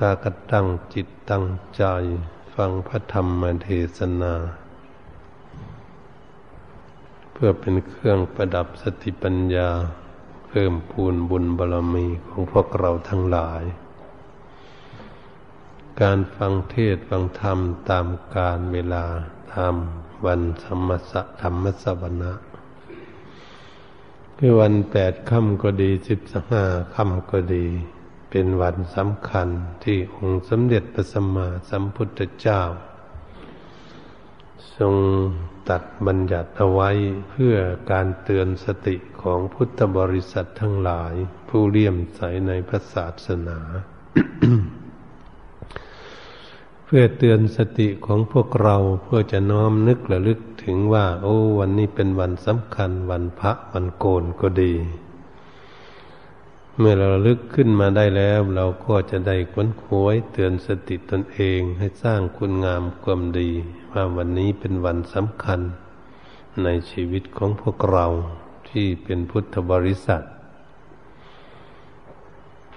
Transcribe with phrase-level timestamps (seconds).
[0.00, 1.44] ตากตั้งจิตตั้ง
[1.76, 1.84] ใจ
[2.54, 4.34] ฟังพระธรรมเทศนา
[7.32, 9.70] เพื่อเป็นเครื่องประดับสติปัญญา
[10.48, 13.62] เพิ่มพูนบุญบารรมีของพวกเราทั้งหลาย
[16.00, 17.58] การฟังเทศฟังธรรม
[17.90, 19.04] ตามการเวลา
[19.52, 19.74] ตาม
[20.26, 22.32] วันธรรมสะธรรมสวนะ
[24.38, 26.62] คือวันแปดค่ำก็ดีสิบห้า
[26.94, 27.66] ค่ำก็ดี
[28.36, 29.48] เป็นวันสำคัญ
[29.84, 32.62] ที่องค์สมเด็จพระสัมมาสัมพุทธเจ้า
[34.76, 34.94] ทรง
[35.68, 36.90] ตัดบัญญัติเอาไว้
[37.30, 37.54] เพื่อ
[37.90, 41.14] การเตือนสติของพุทธบริษัททั้งหลาย
[41.48, 43.58] ผู้เลี่ยมใสในพระศาสนา
[46.84, 54.74] เพื่อเตือนสติของพวกเราเพื่อจะน้อมนึกระลึกถึงว่า โอ้ วันนี้เป็นวันสำคัญวันพระวันโกนก็ดี
[56.78, 63.50] เมื่อเราลึกขึ้นมาได้แล้ว เราก็จะได้ควนควยเตือนสติตนเองให้สร้างคุณงามความดี
[63.92, 65.60] ว่าวันนี้เป็นวันสำคัญ
[66.62, 68.06] ในชีวิตของพวกเรา
[68.68, 70.22] ที่เป็นพุทธบริษัท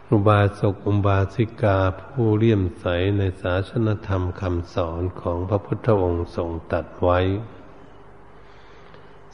[0.10, 2.86] อุบาสกอุบาสิกาผู้เลี่ยมใส
[3.18, 7.20] ในศาสนธรรมคำสอนของพระพุทธองค์ทรงตัดไว้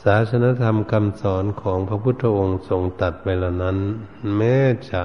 [0.04, 3.78] ศาสนธรรมคำสอนของพระพุทธองค์ทรงตัดไปแล้วนั้น
[4.36, 4.58] แม้
[4.90, 5.02] จะ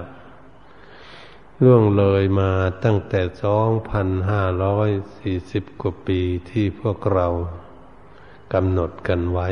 [1.63, 2.51] ล่วงเลยมา
[2.85, 4.89] ตั้งแต่สองพันห้าร้อย
[5.19, 7.27] สี่สิบกว่าปีที่พวกเรา
[8.53, 9.49] กำหนดกันไว้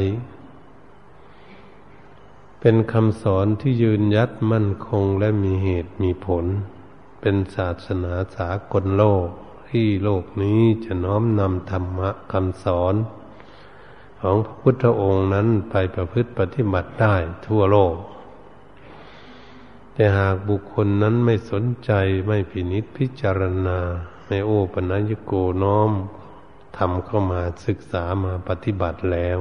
[2.60, 6.44] เป็นคำสอนที่ยืนยัดมั่นคงและมีเหตุมีผล
[7.20, 9.28] เป็นศาสนาสากลโลก
[9.70, 12.94] ที่โลกนี้จะน้อมนำธรรมะคำสอน
[14.20, 17.14] ของพระพุทธองค์นั้นไปประพฤติปฏิบัติได้
[17.46, 17.96] ทั่วโลก
[19.94, 21.92] แต่หากบุคคลนั้นไม่สนใจ
[22.26, 23.78] ไม่พินิษพิจารณา
[24.26, 25.32] ไม่โอปนัญโก
[25.62, 25.90] น้อม
[26.78, 29.38] ทำเข้ามาศึกษามาปฏิบัติแล้ว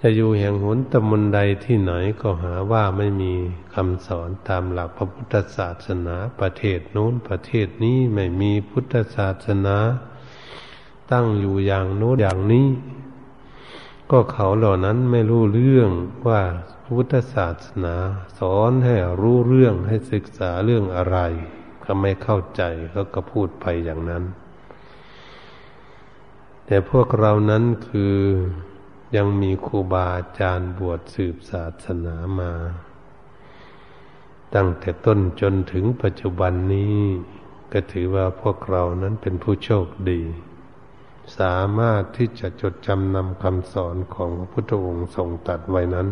[0.00, 3.34] จะอยู่แห่งหนตมนใดที่ไหนก็หาว่าไม่มี
[3.74, 9.76] คำสอนตามหลักพระพุทธศาสนาประเทศโน้นประเทศนี้ไม่มีพุทธศาสนา
[11.12, 12.68] ตั้งอยู่อย่างโน้นอย่างนี้
[14.10, 15.90] ก็เขาเหล่านั้นไม่รู้เรื่อง
[16.26, 16.42] ว่า
[16.84, 17.96] พุทธศาสนา
[18.38, 21.18] สอนให้รู้เรื่องให้ศึกษาเรื่องอะไร
[21.84, 24.24] ก็ไม่เข้าใจเขาก็พูดไปอย่างนั้น
[26.66, 28.16] แต่พวกเรานั้นคือ
[29.16, 32.52] ยังมีครูบาอาจารย์บวชสืบศาสนามา
[34.54, 36.98] ตั้งแต่ต้นจนถึงปัจจุบันนี้
[37.72, 40.22] ก็ถือว่าพวกเรานั้นเป็นผู้โชคดี
[41.38, 46.08] สามารถที่จะจดจำนำคำสอนของพระพุทธองค์ทรงตัดไว้นั้น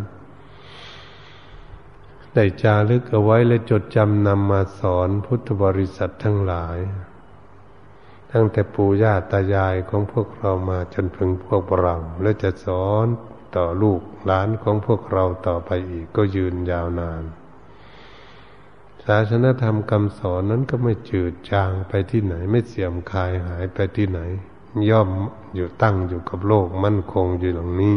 [2.34, 6.78] ได้จารึกเอาไว้และจดจำนำมาสอนพุทธบริษัททั้งหลาย
[8.32, 13.06] ตั้งแต่ปู่ย่าตายายของพวกเรามาจนถึงพวกเรา และจะสอน
[13.56, 17.22] ต่อลูกหลานของพวกเราต่อไปอีกก็ยืนยาวนาน
[19.04, 24.20] ศาสนธรรมคำสอนนั้นก็ไม่จืดจางไปที่ไหนไม่เสื่อมคลายหายไปที่ไหน
[24.91, 25.10] ย่อม
[25.55, 27.97] อยู่ตั้งอยู่กับโลกมั่นคงอยู่ตรงนี้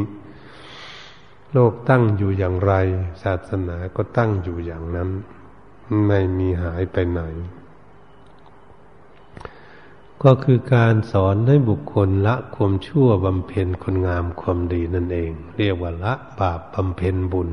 [1.54, 2.74] โลกตั้งอยู่อย่างไร
[3.24, 5.10] ศาสนาก็ตั้งอยู่อย่างนั้น
[6.08, 7.22] ไม่มีหายไปไหน
[10.24, 17.50] ก็คือการสอนให้บุคคลละความชั่วบำเพ็ญคุณงามความดีนั่นเอง เรียกว่าละบาปบำเพ็ญบุญ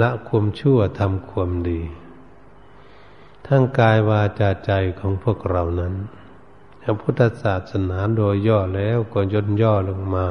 [0.00, 1.80] ละความชั่วทำความดี
[3.46, 5.94] ทั้งกายวาจาใจของพวกเรานั้น
[6.88, 10.28] พระพุทธศาสนาโดยย่อแล้วก็ย่นย่อลงมา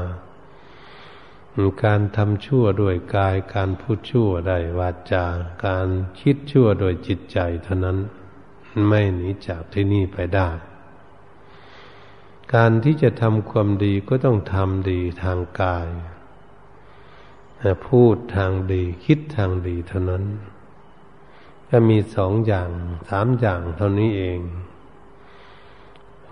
[1.84, 5.26] การทำชั่วโดยกาย การพูดชั่วได้วาจา
[5.66, 5.88] การ
[6.20, 7.98] คิดชั่วโดยจิตใจเท่านั้น
[8.88, 10.50] ไม่หนีจากที่นี่ไปได้
[12.54, 15.88] การที่จะทำความดีก็ต้องทำดีทางกาย
[17.88, 20.24] พูดทางดีคิดทางดีเท่านั้น
[21.70, 22.70] ก็มีสองอย่าง
[23.10, 24.40] สามอย่างเท่านี้เอง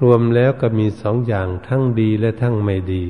[0.02, 3.06] รวมแล้วก็มีสองอย่างทั้งดีและทั้งไม่ดี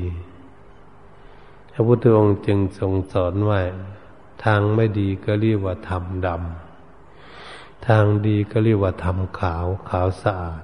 [1.72, 3.62] พระพุทธองค์จึงทรงสอนว่า
[4.44, 10.64] ทางไม่ดีก็เรียกว่าธรรมดำ ทางดีก็เรียกว่าทำขาวขาวสะอาด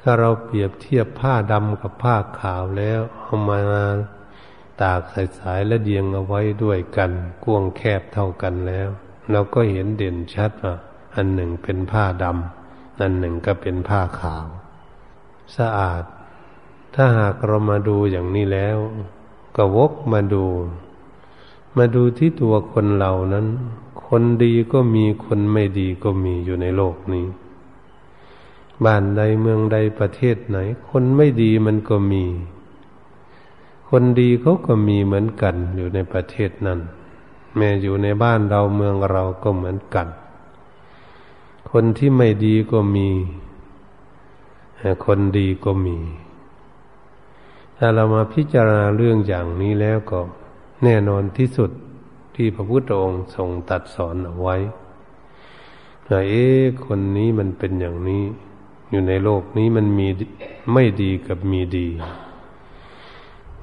[0.00, 3.58] ถ้าเราเปรียบเทียบผ้าดำกับผ้าขาวแล้วเอามา
[4.82, 7.12] ตากใส่สายและเดียงเอาไว้ด้วยกัน
[7.44, 8.88] กวงแคบเท่ากันแล้ว
[9.30, 10.74] เราก็เห็นเด่นชัดว่า
[11.14, 14.46] อันหนึ่งเป็นผ้าดำอันหนึ่งก็เป็นผ้าขาว
[15.56, 16.04] สะอาด
[16.94, 18.78] ถ้าหากเรามาดูอย่างนี้แล้ว
[19.56, 20.44] ก็วกมาดู
[21.76, 23.46] มาดูที่ตัวคนเรานั้น
[24.06, 27.26] คนดีก็มีคนไม่ดีก็มีอยู่ในโลกนี้
[28.84, 30.58] บ้านใดเมืองใดประเทศไหน
[30.88, 32.24] คนไม่ดีมันก็มี
[33.88, 36.80] คนดีเขาก็มีเหมือนกันอยู่ในประเทศนั้น
[37.56, 40.08] แม้อยู่ในบ้านเราเมืองเราก็เหมือนกัน
[41.70, 43.08] คนที่ไม่ดีก็มี
[45.04, 45.98] คนดีก็มี
[47.76, 50.20] ถ้าเรามาพิจารณาเรื่องอย่างนี้แล้วก็
[50.84, 51.70] แน่นอนที่สุด
[52.34, 54.56] ที่พระพุทธองค์ทรงตัดสอนเอาไว้
[56.08, 56.44] ว่าเอ๊
[56.86, 58.22] คนนี้มันเป็นอย่างนี้
[58.90, 60.08] อยู่ในโลกนี้มันมี
[60.72, 61.88] ไม่ดีกับมีดี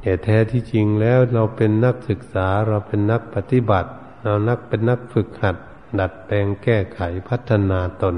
[0.01, 3.89] แต่แท้ที่จริงแล้วเราเป็นนักศึกษาเราเป็นนักปฏิบัติ
[4.23, 5.57] เรานักเป็นนักฝึกหัด
[5.99, 6.99] ดัดแปลงแก้ไข
[7.29, 8.15] พัฒนาตน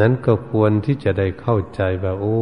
[0.00, 2.38] นั้นก็ควรที่จะได้เข้าใจว่าโอ้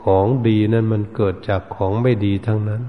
[0.00, 2.82] ของดีนั้นมันเกิดจากของไม่ดีทั้งนั้น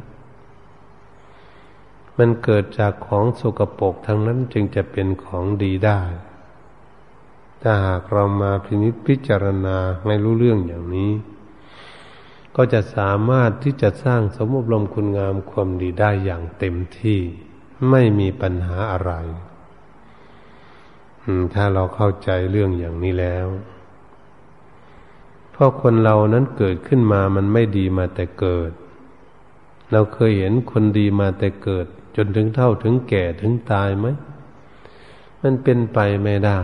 [2.18, 6.01] มันเกิดจากของสกปรกทั้งนั้นจึงจะเป็นของดีได้
[7.62, 11.12] ถ้าหากเรามาพินิจพิจารณาไม่รู้เรื่องอย่างนี้
[12.56, 17.19] ก็จะสามารถที่จะสร้างสมบรมคุณงามความดีได้อย่างเต็มที่
[17.89, 19.12] ไม่มีปัญหาอะไร
[21.54, 23.47] ถ้าเราเข้าใจเรื่องอย่างนี้แล้ว
[25.62, 28.72] ราะคนเรานั้นเกิดขึ้นมามันไม่ดีมาแต่เกิด
[29.92, 31.86] เราเคยเห็นคนดีมาแต่เกิด
[32.16, 34.08] จนถึงเท่าถึงแก่ถึงตายไหม
[35.42, 36.60] มันเป็นไปไม่ได้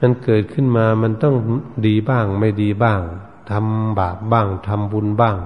[0.00, 1.36] มันเกิดขึ้นมามันต้อง
[1.86, 3.00] ดีบ้างไม่ดีบ้าง
[3.50, 5.36] ทำบาปบ้างทำบุญบ้าง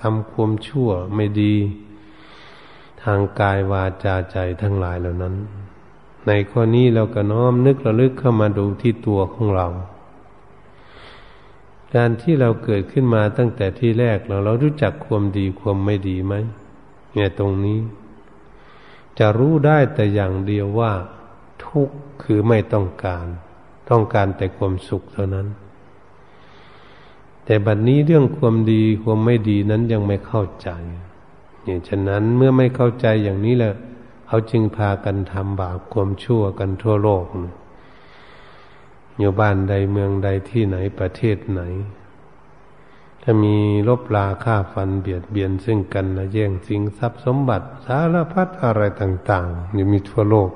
[0.00, 1.54] ทำความชั่วไม่ดี
[3.02, 5.34] ทางกายวาจาใจทั้งหลายเหล่านั้น
[6.26, 9.66] ในข้อนี้เราก็น้อมนึกระลึกเข้ามาดูที่ตัวของเรา
[11.96, 16.34] การที่เราเกิดขึ้นมาตั้งแต่ที่แรกเราเรารู้จักความดีความไม่ดีไหม
[17.14, 17.78] เนี่ยตรงนี้
[19.18, 20.92] จะรู้ได้แต่อย่างเดียวว่า
[21.64, 23.26] ทุกข์คือไม่ต้องการ
[23.90, 25.46] ต้องการแต่ความสุขเท่านั้น
[27.44, 30.68] แต่บัดนนี้เรื่องความดีความไม่ดีนั้นยังไม่เข้าใจ
[31.64, 33.74] อย่างฉะนั้นเมื่อไม่เข้าใจอย่างนี้แหละ
[34.26, 37.24] เขาจึงพากันทำบาปความชั่วกันทั่วโลก
[39.18, 41.62] อยู่บ้านใดเมืองใดที่ไหนประเทศไหน
[43.22, 43.56] ถ้ามี
[43.88, 50.50] ลบลาฆ่าฟันเบียดเบียนซึ่งกันนะแย่งสิ่งทรัพย์สมบัติสารพัดอะไรต่างๆอยู่มีทั่วโลก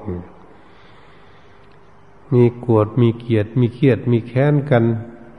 [2.34, 4.84] มีกวดมีเกียรติมีเครียดมีแค้นกัน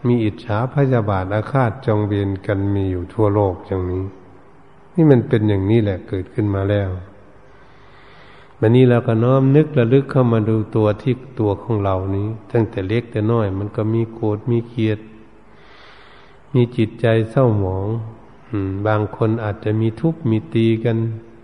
[0.08, 4.04] มีอิจฉาพยาบาทอาฆาตจองเวรกันมีอยู่ทั่วโลกอย่างนี้
[4.94, 6.90] นี่มันเป็นอย่างนี้แหละเกิดขึ้นมาแล้ว
[8.62, 15.00] วันนี้เราก็น้อมนึกระลึกเข้ามาดูตัวที่ตัวของเรานี้ ตั้งแต่เล็กแต่น้อย มันก็มีโกรธมีเกียด
[16.54, 17.88] มีจิตใจเศร้าหมอง
[18.88, 20.98] บางคนอาจจะมีทุกข์มีตีกัน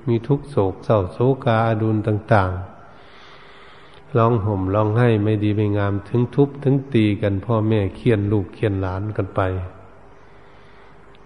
[0.08, 2.52] มีทุกข์โศกเศร้าโศกาอดุลต่าง
[3.34, 9.42] ๆ ร้องห่มร้องไห้ไม่ดีไม่งาม ถึงทุบถึงตีกันพ่อแม่เคียนลูกเคียนหลานกันไป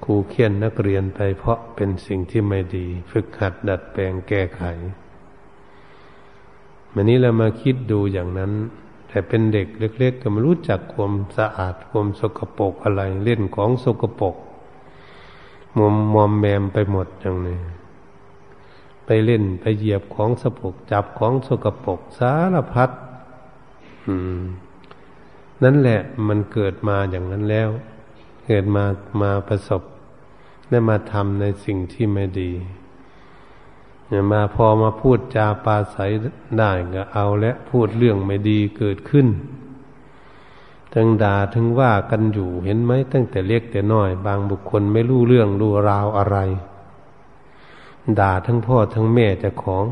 [0.03, 4.63] ครูเคียนนักเรียนไปเพราะเป็นสิ่งที่ไม่ดี ฝึกหัดดัดแปลงแก้ไข
[6.93, 8.51] วันนี้เรามาคิดดูอย่างนั้น
[9.08, 14.36] แต่เป็นเด็กเล็ก ๆ ก็ไม่รู้จักความสะอาดความสกปรกอะไร เล่นของสกปรก
[15.77, 17.60] มอมมอมแมมไปหมดอย่างนี้
[19.05, 22.89] ไปเล่นไปเหยียบของสกปรกจับของสกปรกสารพัด
[25.63, 27.69] นั่นแหละมันเกิดมาอย่างนั้นแล้ว
[28.46, 28.84] เกิดมา
[29.22, 29.81] มาประสบ
[30.69, 32.51] ได้มาทำในสิ่งที่ไม่ดี
[34.10, 36.12] อย่ามาพอมาพูดจาปาศัย
[36.58, 39.28] ได้ก็เอาและพูดเรื่องไม่ดีเกิดขึ้น
[40.94, 46.38] ทั้งด่าทั้งว่ากันอยู่เห็นไหมตั้งแต่เล็กแต่น้อย บางบุคคลไม่รู้เรื่องรู้ราวอะไร
[48.20, 49.86] ด่าทั้งพ่อทั้งแม่เจ้าของ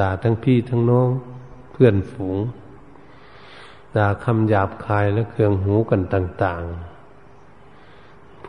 [0.00, 1.08] ด่าทั้งพี่ทั้งน้อง
[1.72, 2.38] เพื่อนฝูง
[3.96, 6.85] ด่าคำหยาบคายและเครื่องหูกันต่าง ๆ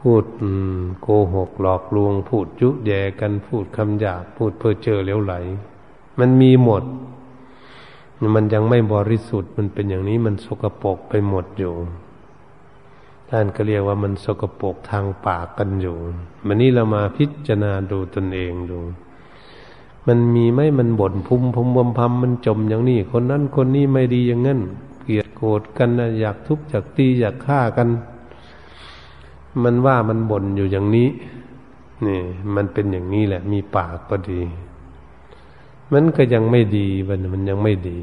[0.08, 0.26] พูด
[1.02, 5.34] โกหกหลอกลวง พูดยุแย่กันพูดคำหยาบพูดเพ้อเจ้อเลี้ยวไหล
[6.20, 6.84] มันมีหมด
[8.36, 11.74] มันยังไม่บริสุทธิ์มันเป็นอย่างนี้มันสกปรกไปหมดอยู่
[13.30, 15.96] ท่านก็เรียกว่ามันสกปรกทางปากกันอยู่
[16.46, 18.78] วันนี้เรามาพิจารณาดูตนเองดู
[20.08, 24.60] มันมีไหมมันบ่นพุ่มพุมวมพำมันจมอย่างนี้ คนนั้นคนนี้ไม่ดีอย่างนั้น
[25.04, 27.90] เกลียดโกรธกันนะอยากทุบอยากตีอยากฆ่ากัน
[29.64, 31.10] มันว่ามันบ่นอยู่อย่างนี้
[32.06, 32.20] นี่
[32.56, 34.42] มันเป็นอย่างนี้แหละ มีปากก็ดี
[35.94, 38.02] มันก็ยังไม่ดีมันมันยังไม่ดี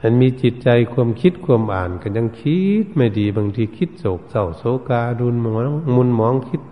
[0.00, 6.62] มันมีจิตใจความคิดความอ่านก็ยังคิดไม่ดีบางทีคิดโศกเศร้าโศกาดุนมองมุนมองคิด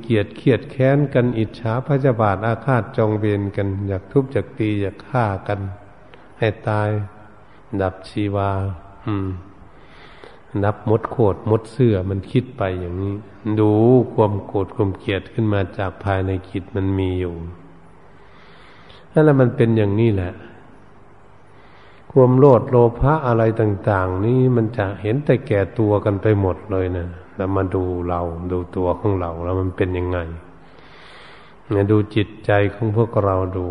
[0.00, 5.60] เกียดเขียดแค้นกันอิจฉาพระาบาทอาฆาตจองเวรกัน อยากทุบอยากตีอยากฆ่ากัน
[6.38, 6.88] ให้ตาย
[7.80, 8.50] ดับชีวา
[9.06, 9.28] อืม
[10.64, 13.14] นับมดโคดมดเสื้อมันคิดไปอย่างนี้
[13.60, 13.70] ดู
[14.14, 17.34] ความโกรธความเกลียดขึ้นมาจากภายในจิตมันมีอยู่
[19.12, 20.32] นั่นแหละมันเป็นอย่างนี้แหละ
[22.12, 28.20] ความโลดโลภะอะไรต่าง ๆ นี่มันจะเห็นแต่แก่ตัวกันไปหมดเลยนะแล้วมาดูเรา
[28.52, 30.18] ดูตัวของเราแล้วมันเป็นยังไง
[31.70, 33.66] เนี่ยดูจิตใจของพวกเราดู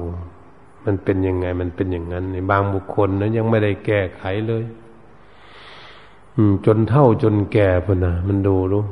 [0.86, 4.64] มันเป็นยังไง มันเป็นอย่างนั้นในบางบุคคลนะยังไม่ได้แก้ไขเลย
[6.66, 8.84] จนเท่าจนแก่พุ่นนะมันดูรู้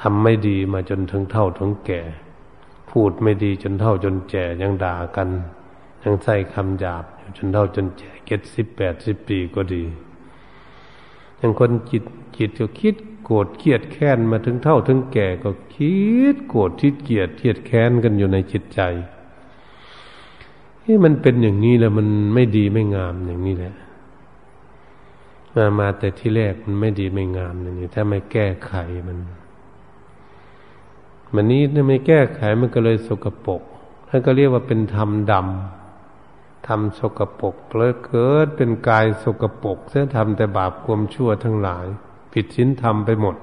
[0.00, 2.00] ทำไม่ดีมาจนถึงเท่าถึงแก่
[2.90, 5.28] พูดไม่ดีจนเท่าจนแก่ยังด่ากัน
[6.02, 7.04] ยังใส่คำหยาบ
[7.36, 9.82] จนเท่าจนแก่เก็ดสิบแปดสิบปีก็ดี
[11.40, 12.04] ย่างคนจิต
[12.38, 15.96] จิตก็คิดโกรธเกลียดแค้นมาถึงเท่าถึงแก่ก็คิ
[16.34, 18.80] ดโกรธทิดเกลียดเทียดแค้นกันอยู่ในจิตใจ
[20.82, 23.74] ที่มันเป็นอย่างนี้แหล้วมันไม่ดีไม่งามอย่างนี้แหละ
[25.56, 28.72] มามาแต่ที่แรกมันไม่ดีไม่งามอย่างนี้ถ้าไม่แก้ไข
[29.08, 29.18] มัน
[31.34, 33.62] มันนี้ถ้าไม่แก้ไขมันก็เลยสกปรก
[34.08, 41.86] ท่านก็เรียกว่าเป็นธรรมดำทำสกปรกเลิเกิดเป็นกายสกปรกเสียทำแต่บาปความชั่วทั้งหลาย
[42.32, 43.36] ผิดศีลธรรมไปหมด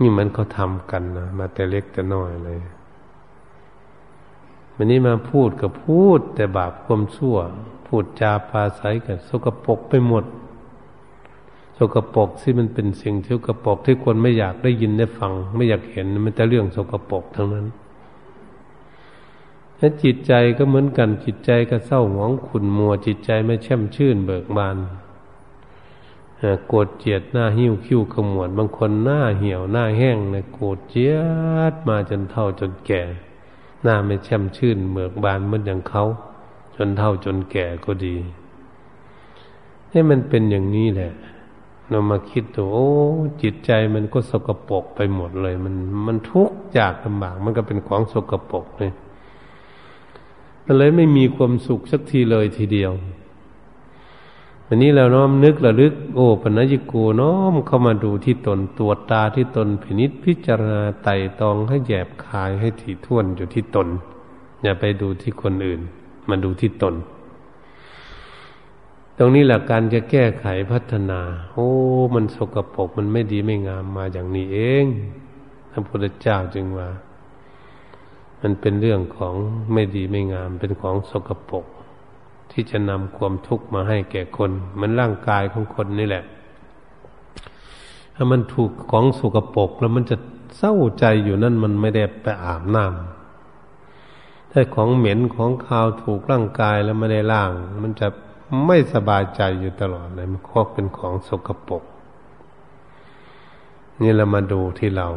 [0.00, 2.58] นี่มันเขาทำกันนะมาแต่เล็กแต่น้อยเลย
[4.74, 7.36] วันนี้มาพูดกับพูดแต่บาปความชั่ว
[7.86, 10.24] พูดจาปาศัยกันสกปรกไปหมด
[11.78, 17.66] สกปรกที่มันเป็นสิ่งที่สกปรกที่คนไม่อยากได้ยินได้ฟัง ไม่อยากเห็นมันแต่เรื่องสกปรกทั้งนั้น
[19.78, 24.76] และจิตใจก็เหมือนกันจิตใจก็เศร้าหมองขุ่นมัว จิตใจไม่แช่มชื่นเบิกบาน
[26.66, 31.16] โกรธเจียดหน้าหิ้วคิ้วขมวดบางคนหน้าเหี่ยวหน้าแห้งนะโกรธเจีย
[31.72, 33.02] ดมาจนเท่าจนแก่
[33.82, 36.04] หน้าไม่แช่มชื่นเบิกบานเหมือนอย่างเขา
[36.76, 38.16] จนเท่าจนแก่ก็ดี
[39.90, 41.12] ให้มันเป็นอย่างนี้แหละ
[41.90, 42.88] เรามาคิดดูโอ้
[43.42, 45.74] จิตใจมันก็สกปรกไปหมดเลย มัน
[46.06, 48.92] มันทุกข์ยากลำบากมันก็เป็นของสกปรกเลย
[50.64, 52.92] มันเลยไม่มีความสุขสักทีเลยทีเดียว
[54.66, 63.88] วันนี้เราน้อมนึกระลึก โอ้ปัญญิโกน้อมเข้ามาดูที่ตนตรวจตาที่ตนพินิษพิจารณาไต่ตองให้แยบคายให้ถี่ถ้วนอยู่ที่ตน
[64.62, 65.80] อย่าไปดูที่คนอื่น
[66.28, 66.94] มาดูที่ตน
[69.18, 71.20] ตรงนี้แหละการจะแก้ไขพัฒนา
[71.52, 71.68] โอ้
[72.14, 74.86] มันสกปรกมันไม่ดีไม่งามมาอย่างนี้เอง
[75.70, 76.88] พระพุทธเจ้าจึงว่า
[78.40, 79.34] มันเป็นเรื่องของ
[79.72, 81.64] ไม่ดีไม่งาม เป็นของสกปรก
[82.50, 86.24] ที่จะนำความทุกข์มาให้แก่คน มันร่างกายของคนนี่แหละ
[88.14, 90.16] ถ้ามันถูกของสกปรกแล้วมันจะ
[90.56, 97.50] เศร้าใจอยู่นั่นมันไม่ได้ไปอาบน้ำถ้าของเหม็นของคาวถูกร่างกายแล้วไม่ได้ล่าง
[97.82, 98.08] มันจะ
[98.66, 101.82] ไม่สบายใจอยู่ตลอดเลยมันครอบเป็นของสกปรก
[104.00, 105.08] นี่เรามาดูที่เรา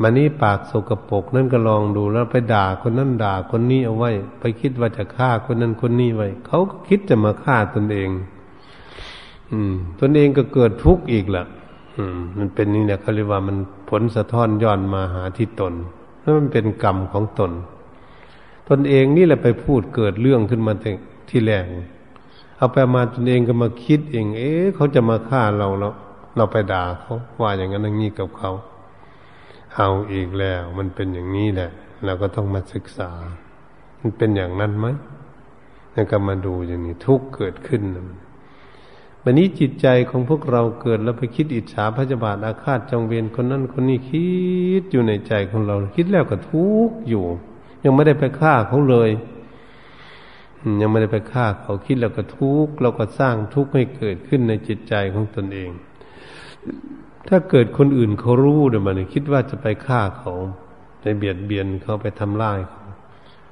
[0.00, 4.10] มันนี้ปากสกปรกนั่นก็ลองดูแล้วไปด่าคนนั้นด่าคนนี้เอาไว้
[4.40, 8.10] ไปคิดว่าจะฆ่าคนนั้นคนนี้ไว้เขาก็คิดจะมาฆ่าตนเอง
[9.52, 11.44] อืม ตนเองก็เกิดทุกข์อีกละ
[11.96, 13.56] อืม มันเป็นนี่เนี่ยเขาเรียกว่ามัน
[13.88, 15.74] ผลสะท้อนย้อนมาหาที่ตน
[16.20, 17.52] แล้วมันเป็นกรรมของตน
[18.68, 20.74] ตนเองนี่แหละไปพูดเกิดเรื่องขึ้นมา
[21.28, 21.66] ที่แรง
[22.56, 25.94] เอาไปมาตนเองก็มาคิดเอง เอ๊ะเขาจะมาฆ่าเราแล้ว
[26.36, 28.52] เราไปด่าเขาว่าอย่างนั้นอย่างนี้กับเขา
[29.76, 31.70] เอาอีกแล้ว มันเป็นอย่างนี้แหละ
[32.04, 33.10] เราก็ต้องมาศึกษา
[34.00, 34.86] มันเป็นอย่างนั้นไหม
[35.92, 38.06] แล้วก็มาดูอย่างนี้ ทุกเกิดขึ้นมัน
[39.22, 44.28] วันนี้จิตใจของพวกเราเกิดแล้วไปคิดอิจฉาพระบาทอาฆาตจองเวรคนนั้นคนนี้คิ
[44.80, 47.24] ดอยู่ในใจของเรา คิดแล้วก็ทุกอยู่
[47.84, 49.10] ยังไม่ได้ไปฆ่าเขาเลย
[50.80, 55.70] ยังไม่ได้ไปฆ่าเขาคิดแล้วก็ทุกข์เราก็สร้างทุกข์ให้เกิดขึ้นในจิตใจของตนเอง
[57.28, 60.32] ถ้าเกิดคนอื่นเขารู้เดี๋ยวมันคิดว่าจะไปฆ่าเขา
[61.00, 62.82] ไปเบียดเบียนเขาไปทำลายเขา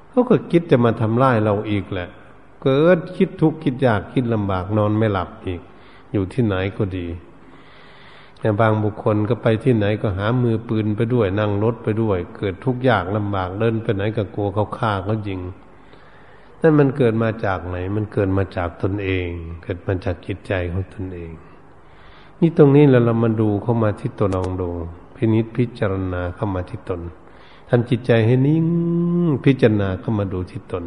[0.09, 2.09] เขาก็คิดจะมาทำลายเราอีกแหละ
[2.63, 5.61] เกิดคิดทุกข์คิดยากคิดลำบากนอนไม่หลับอีก
[6.11, 7.07] อยู่ที่ไหนก็ดี
[8.39, 15.39] แต่บางบุคคลก็ไปที่ไหนก็หามือปืนไปด้วยนั่งรถไปด้วย เกิดทุกข์ยากลำบากเดินไปไหนก็กลัวเขาฆ่าเขายิง
[16.61, 19.27] นั่นมันเกิดมาจากไหน มันเกิดมาจากตนเอง
[19.63, 21.31] เกิดมาจากจิตใจของตนเอง
[22.39, 24.69] นี่ตรงนี้เราเรามาดูเข้ามาที่ตนลองดู
[25.15, 27.01] พินิษพิจารณาเข้ามาที่ตน
[27.69, 28.65] ทำจิตใจให้นิ่ง
[29.45, 30.83] พิจารณาเข้ามาดูที่ตน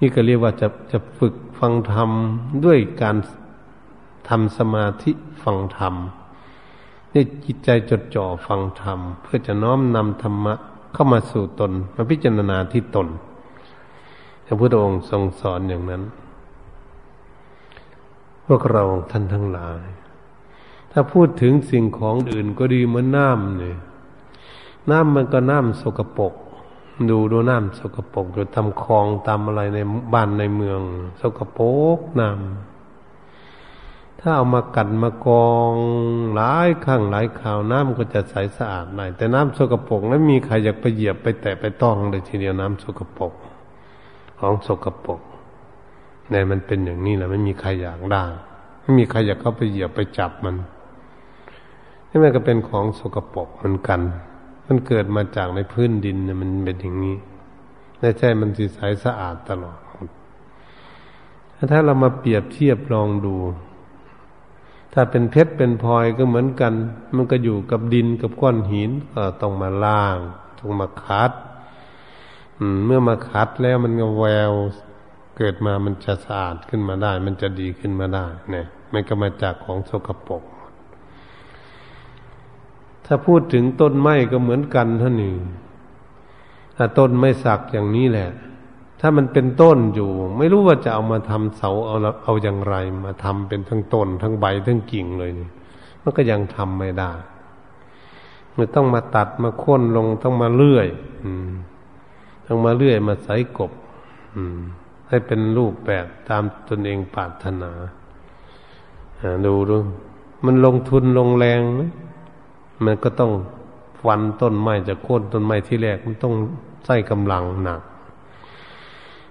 [0.00, 2.10] นี่ก็เรียกว่าจะจะฝึกฟังธรรม
[2.64, 3.16] ด้วยการ
[4.28, 5.94] ทำสมาธิฟังธรรม
[7.12, 10.54] นี่จิตใจจดจ่อฟังธรรม เพื่อจะน้อมนำธรรมะ
[10.92, 13.08] เข้ามาสู่ตน มาพิจารณาที่ตน
[14.46, 16.02] พระพุทธองค์ทรงสอนอย่างนั้น
[18.46, 19.82] พวกเราท่านทั้งหลาย
[20.90, 23.78] ถ้าพูดถึงสิ่งของอื่นก็ดีเหมือนน้ำเนี่ย
[24.90, 26.34] น้ำมันก็น้ำสกปรก
[27.10, 29.78] ดูดูน้ำสกปรกอยู่ทำคลองตามอะไรใน
[30.12, 30.80] บ้านในเมือง
[31.20, 35.74] สกปรกน้ำถ้าเอามากัดมากอง
[36.34, 43.32] หลายครั้งหลายคราวน้ำก็จะใสสะอาดหน่อยแต่น้ำสกปรกนั้นมีใครอยากไปเหยียบไปแตะไปต้องเลยทีเดียวน้ำสกปรก
[44.38, 45.20] ของสกปรก
[46.30, 48.24] ในมันเป็นอย่างนี้แหละไม่มีใครอยากได้
[48.80, 50.56] ไม่มีใครอยากเข้าไปเหยียบไปจับมัน
[52.08, 54.00] นี่มันก็เป็นของสกปรกเหมือนกัน
[54.66, 57.16] มันเกิดมาจากในพื้นดินเนี่ยมันเป็นอย่างนี้
[57.98, 59.78] ไม่ใช่มันสีใสสะอาดตลอด
[61.72, 63.36] ถ้าเรามาเปรียบเทียบลองดู
[64.92, 66.72] ถ้าเป็นเพชรเป็นพลอยก็เหมือนกัน
[67.14, 70.18] มันก็อยู่กับดินกับก้อนหินก็ต้องมาล่าง
[70.58, 71.32] ต้องมาคัด
[72.86, 74.52] เมื่อมาคัดแล้วมันก็แวว
[75.36, 80.42] เกิดมามันจะสะอาดขึ้นมาได้ มันจะดีขึ้นมาได้เนี่ยมันก็มาจากของสกปรก
[83.06, 85.34] ถ้าพูดถึงต้นไม้ก็เหมือนกันท่านนี่
[86.76, 88.30] ถ้าต้นไม้สักอย่างนี้แหละ
[89.00, 95.48] ถ้ามันเป็นต้นอยู่ ไม่รู้ว่าจะเอามาทำเสาเอาเอาอย่างไร มาทำเป็นทั้งต้น ทั้งใบทั้งกิ่งเลยนี่
[96.02, 97.12] มันก็ยังทำไม่ได้
[98.56, 100.88] มันต้องมาตัดมาค้นลงต้องมาเลื่อย
[101.24, 101.50] อืม
[102.46, 103.72] ต้องมาเลื่อยมาใส่กบ
[105.08, 107.70] ให้เป็นรูปแบบตามตนเองปรารถนา
[109.46, 109.76] ดูดู
[110.44, 111.82] มันลงทุนลงแรงไหม
[112.84, 113.32] มันก็ต้อง
[114.00, 116.34] ฟันต้นไม้จะโค่นต้นไม้ที่แรกมันต้อง
[116.86, 117.80] ใส่กำลังหนัก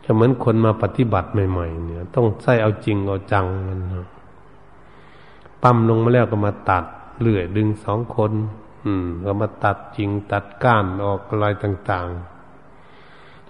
[0.04, 4.06] จะเหมือนคนมาปฏิบัติใหม่ๆเนี่ย ต้องใส่เอาจริงเอาจังมันนะ
[5.62, 6.86] ปั๊มลงมาแล้วก็มาตัด
[7.22, 8.32] เลื่อยดึงสองคน
[8.86, 12.35] อืม ก็มาตัดจริงตัดก้านออกอะไรต่าง ๆ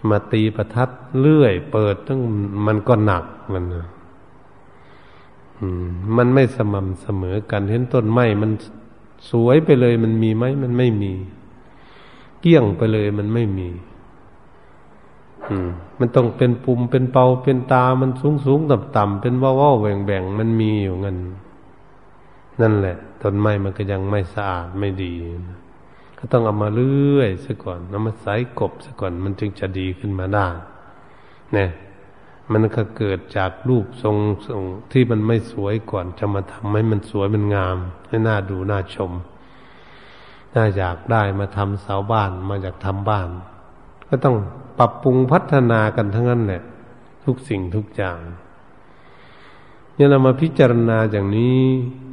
[0.09, 0.89] มาตีประทัด
[1.19, 2.19] เลื่อย เปิดตั้ง
[2.67, 3.63] มันก็หนักมัน
[5.59, 5.85] อืม
[6.17, 8.51] มันไม่สม่ำเสมอกัน เห็นต้นไม้มัน
[9.29, 11.13] สวยไปเลย มันมีไหมมันไม่มี
[12.41, 13.69] เกี้ยงไปเลยมันไม่มี
[15.49, 21.17] อืม มันต้องเป็นปุ่มเป็นเปาเป็นตา มันสูงสูงต่ำต่ำเป็นว่าว่าแหว่งแบ่งมันมีอยู่เงิน
[22.61, 25.13] นั่นแหละต้นไม้มันก็ยังไม่สะอาดไม่ดี
[26.19, 30.47] ก็ต้องเอามาเลื่อยซะก่อนเอามาใส่กบซะก่อนมันจึงจะดีขึ้นมาได้
[31.54, 31.69] เนี่ย
[32.51, 34.15] มันก็เกิดจากรูปทรง
[34.47, 39.12] ทรงที่มันไม่สวยก่อนจะมาทำให้มันสวยมันงาม ให้น่าดูน่าชม
[40.56, 43.30] น่าอยากได้มาทำเสาบ้านมาอยากทำบ้าน
[44.10, 44.36] ก็ต้อง
[44.80, 46.63] ปรับปรุงพัฒนากันทั้งนั้นแหละ
[47.25, 48.19] ทุกสิ่งทุกอย่าง
[49.95, 51.60] เนี่ยเรามาพิจารณาอย่างนี้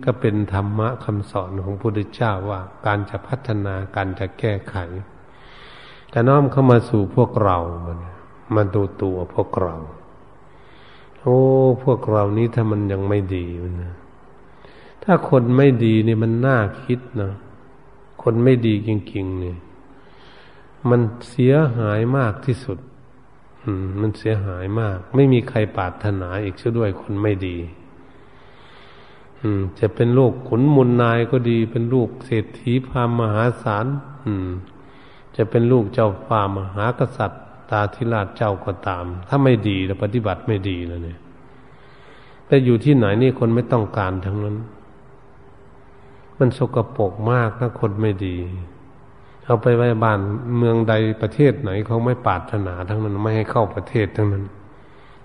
[0.05, 4.77] ก็เป็นธรรมะคำสอนของพระพุทธเจ้าว่าการจะพัฒนาการจะแก้ไข
[6.13, 7.99] จะน้อมเข้ามาสู่พวกเรามัน
[8.55, 9.75] มาดูตัวพวกเรา
[11.21, 11.39] โอ้
[11.85, 13.47] พวกเรานี้ถ้ามันยังไม่ดี
[13.83, 13.95] นะ
[15.05, 17.33] ถ้าคนไม่ดีนี่มันน่าคิดนะ
[18.23, 19.55] คนไม่ดีจริงๆนี่
[20.89, 22.79] มันเสียหายมากที่สุด
[24.01, 27.57] มันเสียหายมาก ไม่มีใครปรารถนาอีกซะด้วยคนไม่ดี
[29.41, 33.87] อืม จะเป็นลูกขุนมุนนายก็ดี เป็นลูกเศรษฐีพามหาศาล
[34.27, 34.49] อืม
[35.37, 41.19] จะเป็นลูกเจ้าฟ้ามหากษัตริย์ ตาธิราชเจ้าก็ตาม ถ้าไม่ดีแล้วปฏิบัติไม่ดีแล้วเนี่ย
[42.47, 44.57] แต่อยู่ที่ไหนนี่คนไม่ต้องการทั้งนั้น
[46.39, 48.37] มันสกปรกมากถ้าคนไม่ดี
[49.47, 50.21] เอาไปไว้บ้าน
[50.59, 54.45] เมืองใดประเทศไหนเขาไม่ปารถนาทั้งนั้นไม่ให้เข้าประเทศทั้งนั้น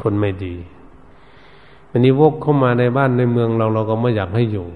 [0.02, 0.56] คนไม่ดี
[1.92, 4.68] อันนี้วกเข้ามาในบ้านในเมืองเราเราก็ไม่อยากให้อยู่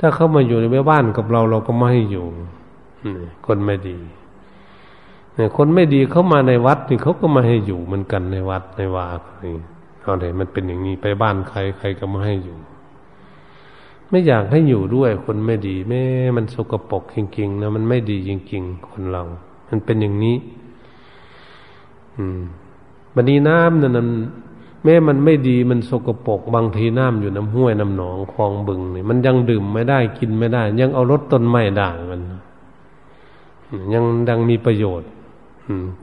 [0.00, 2.26] ถ้าเข้ามาอยู่ในบ้านกับเราเราก็ไม่ให้อยู่
[3.46, 3.98] คนไม่ดี
[5.34, 9.08] เนี่ยคนไม่ดีเข้ามาในวัดนี่เขาก็มาให้อยู่เหมือนกันในวัดในวา
[9.44, 9.52] นี่
[10.02, 12.56] เอาไหนมันเป็นอย่างนี้ไปบ้านใครใครก็มาให้อยู่
[14.12, 16.02] ไม่อยากให้อยู่ด้วยคนไม่ดีแม่
[16.36, 19.22] มันสกปรกจริงๆนะมันไม่ดีจริง ๆ คนเรา
[19.68, 20.36] มันเป็นอย่างนี้
[22.16, 22.40] อืม
[23.14, 24.08] บันนี้น้ำนั่น
[24.84, 32.22] แม้มันไม่ดีมันสกปรกบางทีน้ำอยู่น้ำห้วยน้ำหนองคลองบึงนี่มันยังดื่มไม่ได้กินไม่ได้ ยังเอารถต้นไม้ด่างมัน
[33.94, 35.08] ยังดังมีประโยชน์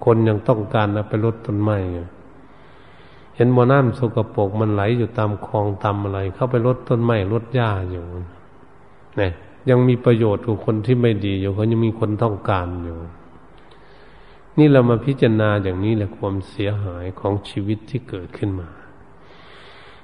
[0.05, 1.77] คนยังต้องการเอาไปรดต้นไม้
[3.39, 8.05] เห็นบ่อน้ำสกปรกมันไหลอยู่ตามคลองตามอะไร เข้าไปรดต้นไม้รดหญ้าอยู่
[9.17, 9.31] เนี่ย
[9.69, 12.97] ยังมีประโยชน์กับคนที่ไม่ดีอยู่เขายังมีคนต้องการอยู่
[14.57, 18.69] นี่เรามาพิจารณาอย่างนี้แหละความเสียหายของชีวิตที่เกิดขึ้นมา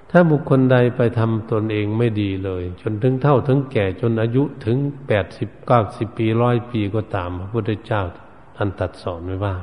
[0.09, 8.01] ถ้าบุคคลใดไปทำตนเองไม่ดีเลย จนถึงเท่าถึงแก่จนอายุถึงแปดสิบเก้าสิบปีร้อยปีก็ตาม พระพุทธเจ้า
[8.55, 9.55] ท่านตัดสอนไว้ว่า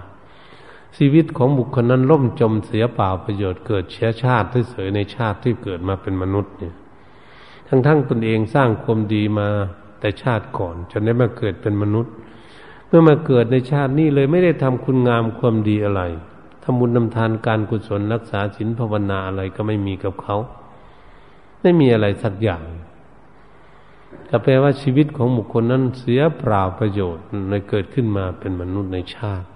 [0.97, 6.75] ชีวิตของบุคคลนั้นล่มจมเสียเปล่าประโยชน์เกิดเชื้อชาติที่เฉยในชาติที่เกิดมาเป็นมนุษย์เนี่ย
[7.69, 9.49] ทั้งทั้งตนเองสร้างความดีมา
[10.01, 12.13] แต่ชาติก่อนจนได้มาเกิดเป็นมนุษย์
[12.89, 16.03] เมื่อมาเกิดในชาตินี้เลยไม่ได้ทำคุณงามความดีอะไร
[16.63, 20.37] ทำบุญนำทานการกุศลรักษาศีลภาวนาอะไรก็ไม่มีกับเขา
[21.61, 22.63] ไม่มีอะไรสักอย่าง
[24.31, 29.49] ก็แปลว่าชีวิตของบุคคลนั้นเสียเปล่าประโยชน์ในเกิดขึ้นมาเป็นมนุษย์ในชาติ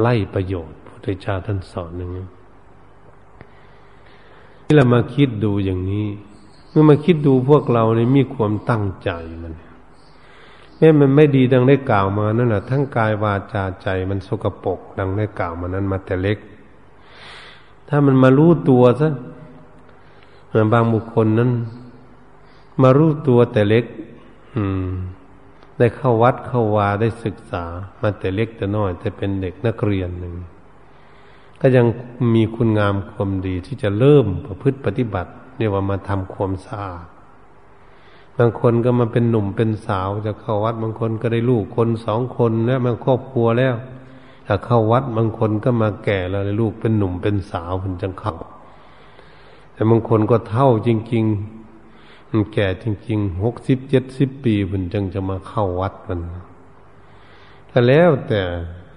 [0.00, 2.26] ไล่ประโยชน์พระพุทธเจ้าท่านสอนอย่างนี้
[4.64, 6.06] ที่เรามาคิดดูอย่างนี้
[6.70, 9.10] เมื่อมาคิดดูพวกเราเนี่ยมีความตั้งใจ
[9.42, 9.54] มัน
[10.78, 16.38] แม้มันไม่ดีดังได้กล่าวมานั่นแหละทั้งกายวาจาใจมันสกปรกดังได้กล่าวมานั้นมาแต่เล็ก
[17.88, 19.08] ถ้ามันมารู้ตัวซะ
[20.72, 21.50] บางบุคคลนั้น
[22.82, 23.84] มารู้ตัวแต่เล็ก
[24.54, 24.90] อืม
[25.82, 27.64] ได้เข้าวัดเข้าวาได้ศึกษา
[28.00, 30.34] มาแต่เล็กแต่น้อยแต่เป็นเด็กนักเรียนหนึ่ง
[31.60, 31.86] ก็ยัง
[32.34, 37.06] มีคุณงามความดีที่จะเริ่มประพฤติปฏิบัติเรียกว่ามาทำความสะอาด
[38.38, 43.74] บางคนก็มาเป็นหนุ่มเป็นสาวจะเข้าวัด บางคนก็ได้ลูกคนสองคนแล้วมันครอบครัวแล้ว
[44.46, 48.34] ถ้าเข้าวัดบางคนก็มาแก่แล้วได้ลูกเป็นหนุ่มเป็นสาวมันจังเข้า
[49.72, 51.61] แต่บางคนก็เท่าจริง ๆ
[52.34, 56.20] มันแก่จริงๆหกสิบเจ็ดสิบปีมันจึงจะมาเข้าวัดมัน
[57.68, 58.40] แต่แล้วแต่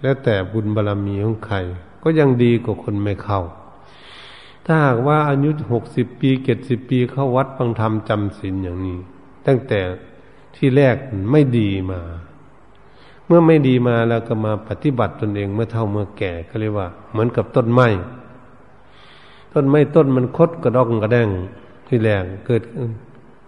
[0.01, 1.57] แล้วแต่บุญบารรมีของใคร
[2.03, 3.41] ก็ยังดีกว่าคนไม่เข้า
[4.65, 8.97] ถ้าหากว่าอายุหกสิบปีเจ็ดสิบปีเข้าวัดฟังธรรมจำศีลอย่างนี้
[9.47, 9.79] ตั้งแต่
[10.55, 10.95] ที่แรก
[11.31, 11.99] ไม่ดีมา
[13.25, 17.87] เมื่อไม่ดีมาแล้วก็มาปฏิบัติตนเองเมื่อเท่าเมื่อแก่ก็เรียกว่า เหมือนกับต้นไม้
[19.53, 21.29] ต้นไม้ต้นมันคดกระดองกระแดง
[21.87, 22.63] ที่แรงเกิด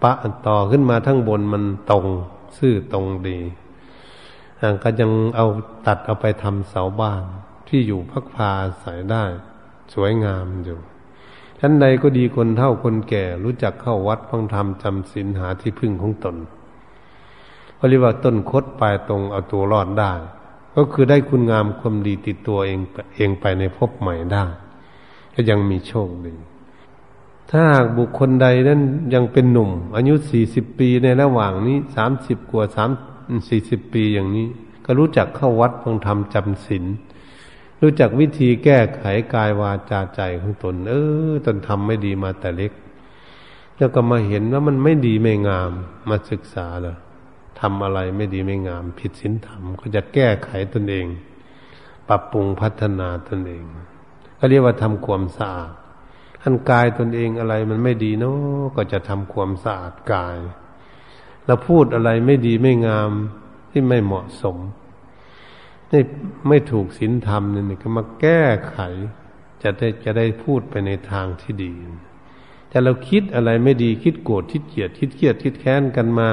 [0.04, 0.12] ปะ
[0.48, 2.06] ต่อขึ้นมาทั้งบนมันตรง
[2.58, 3.40] ซื่อตรงดี
[4.84, 5.48] ก็ยังเอา
[5.88, 7.24] ตัดเอาไปทำเสาบ้าน
[7.68, 9.24] ที่อยู่พักพาใส่ได้
[9.94, 10.78] สวยงามอยู่
[11.60, 16.36] ชั้นใดก็ดีคนเท่าคนแก่รู้จักเข้าวัดฟังธรรมจำศีลหาที่พึ่งของตน
[17.76, 20.12] เขาเรียกว่าต้นคดปลายตรงเอาตัวรอดได้
[20.76, 22.80] ก็คือได้คุณงามความดีติดตัวเอง
[23.16, 24.46] เองไปในภพใหม่ได้
[25.34, 26.34] ก็ยังมีโชคดี
[27.50, 28.82] ถ้าหากบุคคลใดนั้น
[29.14, 32.90] ยังเป็นหนุ่ม อายุสี่สิบปีในระหว่างนี้สามสิบกว่าสาม
[33.50, 34.48] สี่สิบปีอย่างนี้
[34.86, 36.86] ก็รู้จักเข้าวัดฟังธรรมจำศีล
[37.82, 40.94] รู้จักวิธีแก้ไขกายวาจาใจของตน เอ
[41.30, 42.74] อ ตนทำไม่ดีมาแต่เล็ก
[43.78, 45.72] แล้วก็มาเห็นว่ามันไม่ดีไม่งาม
[46.10, 46.98] มาศึกษาเลย
[47.60, 51.06] ทำอะไรไม่ดีไม่งาม ผิดศีลธรรมก็จะแก้ไขตนเอง
[52.10, 53.64] ปรับปรุงพัฒนาตนเอง
[54.40, 55.72] ก็เรียกว่าทำความสะอาด
[56.42, 58.38] ท่านกายตนเองอะไรมันไม่ดีเนาะ
[58.76, 60.38] ก็จะทำความสะอาดกาย
[61.46, 63.12] แล้วพูดอะไรไม่ดีไม่งาม
[63.72, 64.58] ที่ไม่เหมาะสม
[65.90, 66.00] ไม่
[66.48, 68.78] ไม่ถูกศีลธรรมนี่ก็มาแก้ไข
[69.64, 71.74] จะได้จะได้พูดไปในทางที่ดี
[72.70, 76.30] แต่เราคิดอะไรไม่ดีคิดโกรธคิดเกลียดคิดเกลียดคิดแค้นกันมา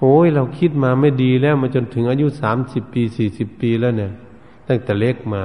[0.00, 4.12] โอ้ยเราคิดมาไม่ดีแล้วมาจนถึงอายุสามสิบปีสี่สิบปีแล้วเนี่ย
[4.68, 5.42] ตั้งแต่เล็กมา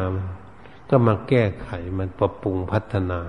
[0.91, 3.19] ก็มาแก้ไขมันปรับปรุงพัฒนา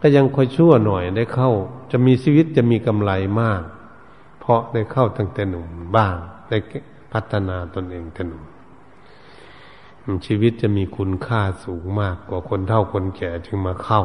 [0.00, 1.50] ก็ยังคอยชั่วหน่อยได้เข้า
[1.92, 3.62] จะมีชีวิตจะมีกำไรมาก
[4.40, 6.16] เพราะได้เข้าตั้งแต่หนุ่มบ้าง
[6.48, 6.58] ได้
[7.12, 8.44] พัฒนาตนเองถนน
[10.26, 14.02] ชีวิตจะมีคุณค่าสูงมากกว่าคนเท่าคนแก่จึงมาเข้า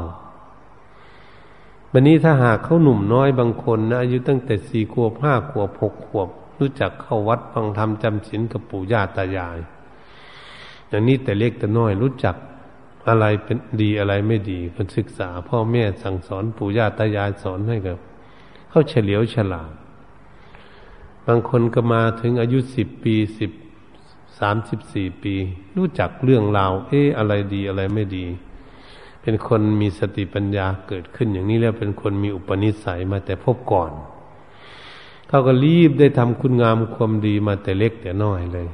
[1.92, 6.30] วันนี้ถ้าหากเขาหนุ่มน้อยบางคนนะอายุตั้งแต่สี่ขวบห้าขวบหกขวบ
[6.60, 9.58] รู้จักเข้าวัดฟังธรรมจำศีลกับปู่ย่าตายาย
[10.90, 12.36] อย่างนี้แต่เล็กแต่น้อยรู้จัก
[13.08, 17.98] อะไรเป็นดีอะไรไม่ดีเป็นศึกษา พ่อแม่สั่งสอนปู่ย่าตายายสอนให้กับ
[18.70, 19.74] เขาเฉลียวฉลาด
[21.26, 23.52] บางคนก็มาถึงอายุสิบปีสิบ
[24.40, 25.36] สามสิบสี่ปี
[25.78, 28.26] รู้จักเรื่องราว เอ๊ะอะไรดีอะไรไม่ดี
[29.22, 33.92] เป็นคนมีสติปัญญาเกิดขึ้นอย่างนี้แล้วเป็นคนมีอุปนิสัยมาแต่พบก่อน
[35.28, 38.68] เขาก็รีบได้ทำคุณงามความดีมาแต่เล็กแต่น้อยเลย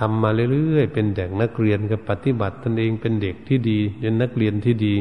[0.00, 4.94] ทำมาเรื่อยๆเป็นเด็กนักเรียนกับปฏิบัติตนเองเป็นเด็กที่ดีเป็นนักเรียนที่ดี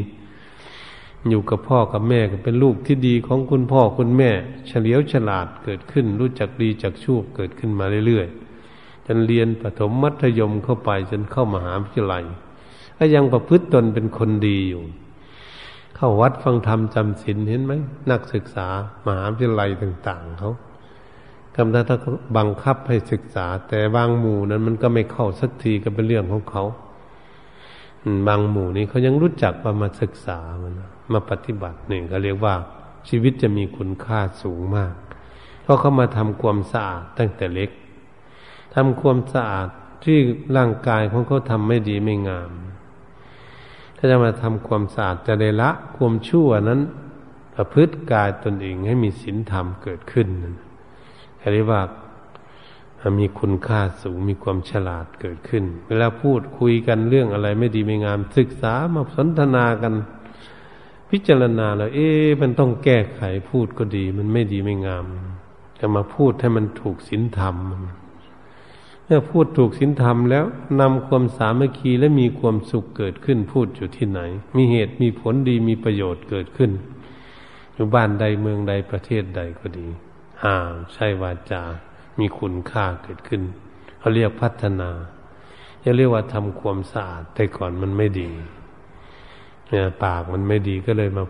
[1.29, 4.31] อยู่กับพ่อกับแม่ก็เป็นลูกที่ดีของคุณพ่อคุณแม่
[4.67, 12.23] เฉลียวฉลาดเกิดขึ้น รู้จักดีจักชั่วเกิดขึ้นมาเรื่อยๆจนเรียนประถมมัธยมเข้าไปจนเข้ามหาวิทยาลัย
[12.97, 14.83] ก็ยังประพฤติตนเป็นคนดีอยู่
[15.95, 17.73] เข้าวัดฟังธรรมจำศีลเห็นไหม
[18.11, 18.67] นักศึกษา
[19.05, 20.51] มหาวิทยาลัยต่าง ๆเขา
[21.55, 21.97] คำนันถ้า
[22.37, 26.63] บังคับให้ศึกษา แต่บางหมู่นั้นมันก็ไม่เข้าสักทีก็เป็นเรื่องของเขา
[28.27, 30.73] บางหมู่นี้เขายังรู้จักมามาศึกษามัน
[31.13, 32.55] มาปฏิบัติหนึ่งเขาเรียกว่า
[33.09, 34.93] ชีวิตจะมีคุณค่าสูงมาก
[35.61, 37.69] เพราะเขามาทำความสะอาดตั้งแต่เล็ก
[38.75, 39.67] ทำความสะอาด
[40.03, 40.17] ที่
[40.57, 42.51] ร่างกายของเขาทำไม่ดีไม่งาม
[43.97, 46.81] ถ้าจะมาทำความสะอาดจะได้ละ ความชั่วนั้น
[47.55, 50.55] ประพฤติกายตนเองให้มีศีลธรรมเกิดขึ้นนั่น
[51.53, 51.81] เรียกว่า
[53.19, 59.93] มีคุณค่าสูงมีความฉลาดเกิดขึ้น เวลาพูดคุยกันเรื่องอะไร ไม่ดีไม่งาม ศึกษามาสนทนากัน
[61.09, 65.05] พิจารณาแล้ว เอ๊ะมันต้องแก้ไขพูดก็ดี มันไม่ดีไม่งาม
[65.79, 67.55] จะมาพูดให้มันถูกศีลธรรม
[69.05, 70.45] เมื่อพูดถูกศีลธรรมแล้ว
[70.81, 74.21] นำความสามัคคีและมีความสุขเกิดขึ้น พูดอยู่ที่ไหน
[74.55, 76.71] มีเหตุมีผลดีมีประโยชน์เกิดขึ้น
[77.73, 79.87] อยู่บ้านใดเมืองใดประเทศใดก็ดี
[80.43, 80.55] อ่า
[80.93, 81.63] ใช่วาจา
[82.19, 83.41] มีคุณค่าเกิดขึ้น
[83.99, 84.89] เขาเรียกพัฒนา
[85.83, 88.29] จะเรียกว่าทำความสะอาดแต่ก่อนมันไม่ดี
[89.67, 91.23] เนี่ยปากมันไม่ดีก็เลยมา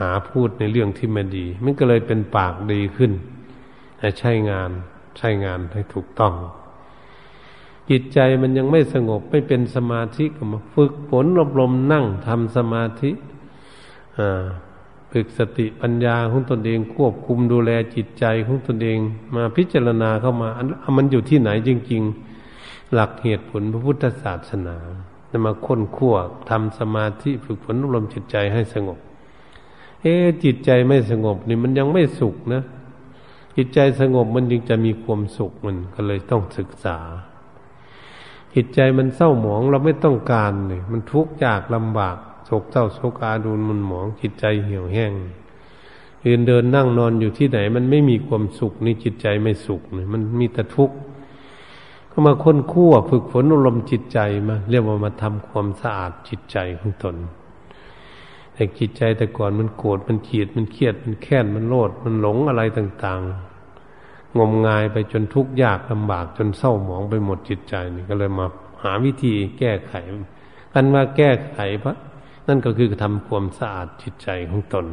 [0.00, 3.12] หาพูดในเรื่องที่ไม่ดี มันก็เลยเป็นปากดีขึ้น
[4.18, 4.70] ใช้งาน
[5.18, 6.34] ใช้งานให้ถูกต้อง
[7.90, 13.10] จิตใจมันยังไม่สงบไม่เป็นสมาธิก็มาฝึกฝนอบรมนั่งทำสมาธิ
[14.18, 14.44] อ่า
[15.12, 18.98] ฝึกสติปัญญาของตนเองควบคุมดูแลจิตใจของตนเอง
[19.34, 20.66] มาพิจารณาเข้ามาอัน
[20.96, 22.02] มันอยู่ที่ไหนจริง
[22.48, 24.76] ๆ หลักเหตุผลพระพุทธศาสนา
[25.30, 26.16] จะมาค้นคว้า
[26.50, 28.98] ทำสมาธิฝึกฝนอบรมจิตใจให้สงบ
[30.02, 32.62] เอ๊จิตใจไม่สงบนี่มันยังไม่สุขนะ
[33.56, 36.98] จิตใจสงบมันจึงจะมีความสุขมันก็เลยต้องศึกษา
[38.54, 42.16] จิตใจมันเศร้าหมองเราไม่ต้องการเลยมันทุกข์ยากลำบาก
[42.50, 45.12] โศกเศร้าโศกอาดูนมันหมองจิตใจเหี่ยวแห้ง
[46.26, 50.96] ยืนเดินนั่งนอนอยู่ที่ไหน มันไม่มีความสุขนี่จิตใจไม่สุขเลยมันมีแต่ทุกข์
[52.10, 57.16] ก็มาค้นคั่วฝึกฝนอารมณ์จิตใจมา เรียกว่ามาทำความสะอาดจิตใจของตน
[58.52, 68.46] แต่จิตใจแต่ก่อนมันโกรธมันเกลียดมันเครียดมันแค้นมันโลดมันหลงอะไรต่างๆ งมงายไปจนทุกข์ยากลำบากจนเศร้าหมองไปหมดจิตใจนี่ก็เลยมา
[68.82, 69.94] หาวิธีแก้ไข
[70.72, 71.96] กันว่าแก้ไขพระ
[72.48, 74.86] นั่นก็คือทำความสะอาดจิตใจของตน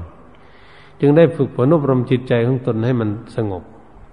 [1.00, 3.64] จึงได้ฝึกฝนอบรมจิตใจของตนให้มันสงบ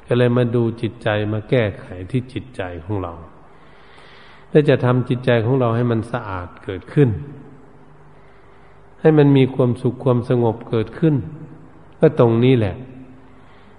[0.07, 3.13] ก็เลยมาดูจิตใจมาแก้ไขที่จิตใจของเรา
[4.51, 7.11] และจะทำจิตใจของเราให้มันสะอาดเกิดขึ้น
[9.01, 11.15] ให้มันมีความสุขความสงบเกิดขึ้น
[12.01, 12.77] ก็ตรงนี้แหละ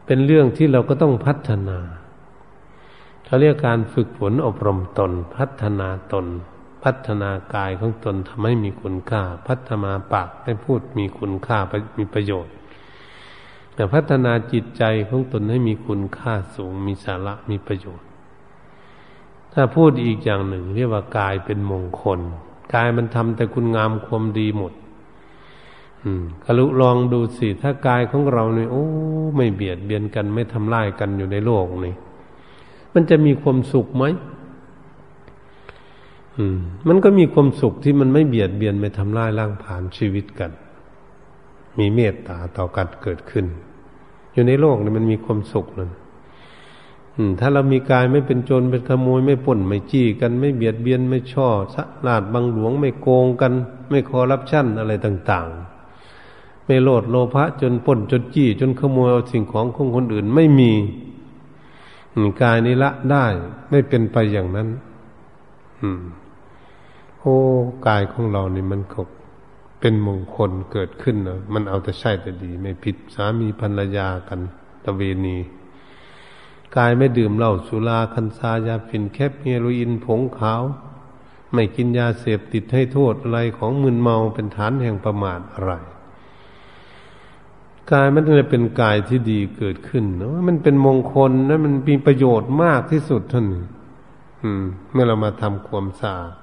[0.05, 1.79] เป็นเรื่องที่เราก็ต้องพัฒนา
[3.25, 6.25] เขาเรียกการฝึกฝนอบรมตนพัฒนาตน
[6.83, 11.57] พัฒนากายของตนทำให้มีคุณค่า พัฒนาปากให้พูดมีคุณค่า
[11.97, 12.53] มีประโยชน์
[13.73, 18.07] แต่พัฒนาจิตใจของตนให้มีคุณค่าสูงมีสาระมีประโยชน์
[19.53, 22.19] ถ้าพูดอีกอย่างหนึ่ง เรียกว่ากายเป็นมงคล
[22.73, 24.73] กายมันทำแต่คุณงามความดีหมด
[26.03, 28.85] อืมกลุลองดูสิ ถ้ากายของเราเนี่ยโอ้
[29.35, 31.95] ไม่เบียดเบียนกันไม่ทำลายกันอยู่ในโลกนี่
[32.93, 34.03] มันจะมีความสุขไหม
[36.87, 40.51] มันก็มีความสุขที่มันไม่เบียดเบียนไม่ทำลายร่างผานชีวิตกัน
[41.77, 43.45] มีเมตตาต่อกันเกิดขึ้น
[44.33, 45.91] อยู่ในโลกนี่มันมีความสุขนั่น
[47.39, 53.53] ถ้าเรามีกายไม่เป็นโจรเป็นขโมยไม่ป่นไม่จี้กัน ไม่เบียดเบียนไม่ช่อสะลาดบังหลวงไม่โกงกัน
[53.89, 55.47] ไม่คอรับชั่นอะไรต่าง
[56.03, 60.71] ๆ ไม่โลดโลภะจนป่นจนจี้ จนขโมยเอาสิ่งของของคนอื่นไม่มี
[62.41, 63.25] กายนี้ละได้
[63.69, 64.67] ไม่เป็นไปอย่างนั้น
[65.81, 66.01] อืม
[67.25, 67.37] โอ้
[67.87, 69.01] กายของเรานี่มันก็
[69.79, 74.39] เป็นมงคลเกิดขึ้นนะมันเอาแต่ใช้แต่ดี ไม่ผิดสามีภรรยากัน
[74.85, 75.37] ประเวณี
[76.77, 80.63] กายไม่ดื่มเหล้าสุรากัญชายาฝิ่นแคปเฮโรอีนผงขาว
[81.53, 85.73] ไม่กินยาเสพติดให้โทษอะไรของมึนเมาเป็นฐานแห่งประมาทอะไร
[87.91, 93.45] กายมันเลยเป็นกายที่ดีเกิดขึ้นเนาะมันเป็นมงคลนะมันมีประโยชน์มากที่สุดท่าน
[94.41, 96.33] อืม เมื่อเรามาทำความสะอาด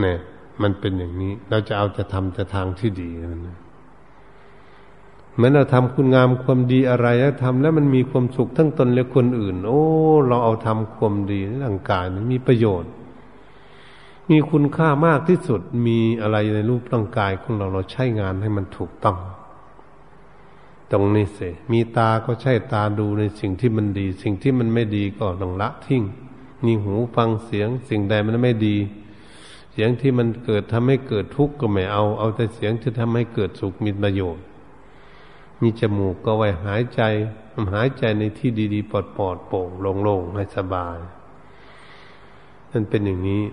[0.00, 0.18] เนี่ย
[0.62, 3.10] มันเป็นอย่างนี้ เราจะเอาจะทำจะทางที่ดี
[3.46, 3.58] นะ
[5.34, 9.82] เหมือนเราทำคุณงามความดีอะไรแล้วทำแล้วมันมีความสุขทั้งตนและคนอื่น โอ้
[10.26, 12.90] เราเอาทำความดีร่างกายมันมีประโยชน์
[14.30, 19.18] มีคุณค่ามากที่สุดมีอะไรในรูปร่างกายของเราเราใช้งานให้มันถูกต้อง
[20.92, 26.02] ตรงนี้สิมีตาก็ใช้ตาดูในสิ่งที่มันดี สิ่งที่มันไม่ดีก็ต้องละทิ้ง
[26.64, 28.76] มีหูฟังเสียง สิ่งใดมันไม่ดี
[29.80, 34.44] สียงที่มันเกิดทำให้เกิดทุกข์ก็ไม่เอา เอาแต่เสียงที่ทำให้เกิดสุขมีประโยชน์
[35.62, 37.00] มีจมูกก็ไว้หายใจ
[37.74, 39.68] หายใจในที่ดีๆปลอดปลอดโปร่ง
[40.02, 40.98] โล่งๆให้สบาย
[42.70, 43.44] นั่นเป็นอย่างนี้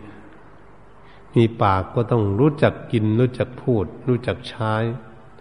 [1.35, 4.73] มีปากก็ต้องรู้จักกิน รู้จักพูด รู้จักใช้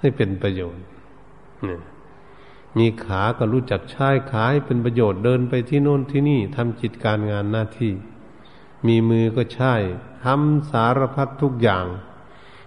[0.00, 0.84] ให้เป็นประโยชน์
[2.78, 7.92] มีขาก็รู้จักใช้ขาให้เป็นประโยชน์เดินไปที่โน่นที่นี่ทำจิตการงานหน้าที่
[8.86, 9.74] มีมือก็ใช้
[10.24, 11.86] ทำสารพัดทุกอย่าง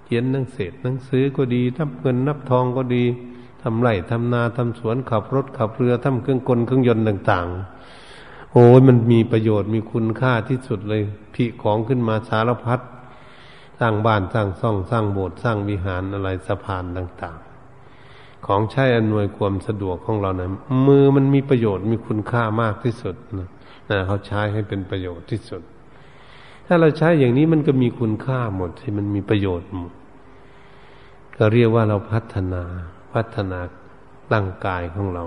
[0.05, 3.03] เขียนหนังเศษหนังสือก็ดีนับเงินนับทองก็ดี
[3.61, 7.47] ทำไร่ทำนาทำสวนขับรถขับเรือทำเครื่องกลเครื่องยนต์ต่าง
[8.01, 12.79] ๆ โอ้ยมันมีประโยชน์มีคุณค่าที่สุดเลยพิของขึ้นมาสารพัด
[13.79, 17.37] สร้างบ้านสร้างซ่องสร้างโบสถ์สร้างวิหารอะไรสะพานต่าง
[17.91, 20.49] ๆ ของใช้อำนวยความสะดวกของเรานะ
[20.87, 23.49] มือมันมีประโยชน์มีคุณค่ามากที่สุดนะ
[23.89, 25.61] นะเขาใช้ให้เป็นประโยชน์ที่สุด
[26.69, 29.93] ถ้าเราใช้อย่างนี้มันก็มีคุณค่าหมดที่มันมีประโยชน์หมด
[31.37, 32.63] ก็เรียกว่าเราพัฒนา
[33.13, 33.59] พัฒนา
[34.33, 35.25] ร่างกายของเรา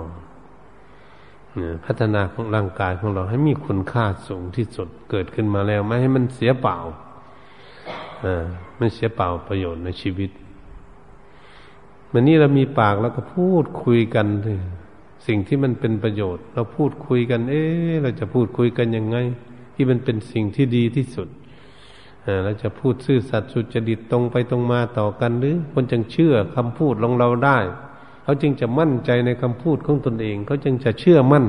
[1.85, 6.77] พัฒนาของร่างกายของเราให้มีคุณค่าสูงที่สุดเกิดขึ้นมาแล้วไม่ให้มันเสียเปล่า
[8.25, 8.45] อ่า
[8.77, 10.31] ไม่เสียเปล่าประโยชน์ในชีวิต
[12.11, 14.59] วันนี้เรามีปากแล้วก็พูดคุยกันเลย
[15.27, 17.63] สิ่งที่มันเป็นประโยชน์ เราพูดคุยกัน เอ๊
[18.03, 19.17] เราจะพูดคุยกันยังไง
[19.81, 21.27] ที่มันเป็นสิ่งที่ดีที่สุด
[22.43, 27.57] เราจะพูดซื่อสัตย์สุจริตตรงไปตรงมาต่อกันหรือคนจึงเชื่อคำพูดของเราได้
[28.23, 31.45] เขาจึงจะมั่นใจในคำพูดของตนเอง เขาจึงจะเชื่อมั่น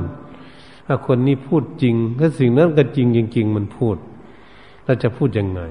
[0.87, 3.97] ว่าคนนี้พูดจริงถ้าสิ่งนั้นก็จริงจริงๆมันพูด
[4.85, 5.61] เราจะพูดยังไง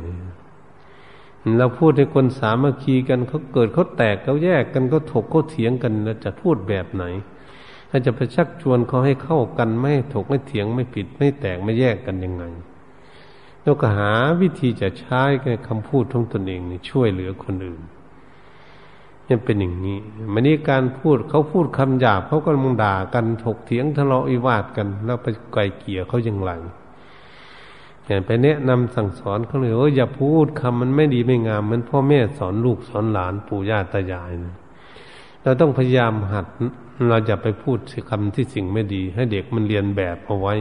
[1.59, 7.05] เราพูดให้คนสามัคคีกันเขาเกิดเขาแตกเขาแยกกันเขาถกเขาเถียงกันเราจะพูดแบบไหน
[7.95, 12.45] ถ้าจะไปชักชวนเขาให้เข้ากันไม่ถกไม่เถียงไม่ผิดไม่แตกไม่แยกกันยังไง
[13.63, 15.23] แล้วก็หาวิธีจะใช้
[15.69, 17.83] คำพูดของตนเองช่วยเหลือคนอื่น
[19.29, 19.99] ยังเป็นอย่างนี้
[20.33, 26.51] มันนี่การพูดเขาพูดคำหยาบเขาก็มึงด่ากันถกเถียงทะเลาะวิวาทกัน แล้วไปไกลเกลี่ยเขาอย่างไร
[28.07, 34.57] อย่างไปแนะนำสั่งสอนเขาเลยว่าอย่าพูดคำมันไม่ดีไม่งามเหมือนพ่อแม่สอนลูกสอนหลานปู่ย่าตายายนะ
[35.43, 36.47] เราต้องพยายามหัด
[37.11, 37.79] เราจะไปพูด
[38.11, 40.55] คำที่สิ่งไม่ดี ให้เด็กมันเรียนแบบเอาไว้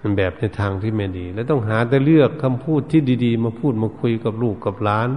[0.00, 5.10] มันแบบในทางที่ไม่ดี แล้วต้องหาแต่เลือกคำพูดที่ดี ๆ มาพูดมาคุยกับลูกกับหลาน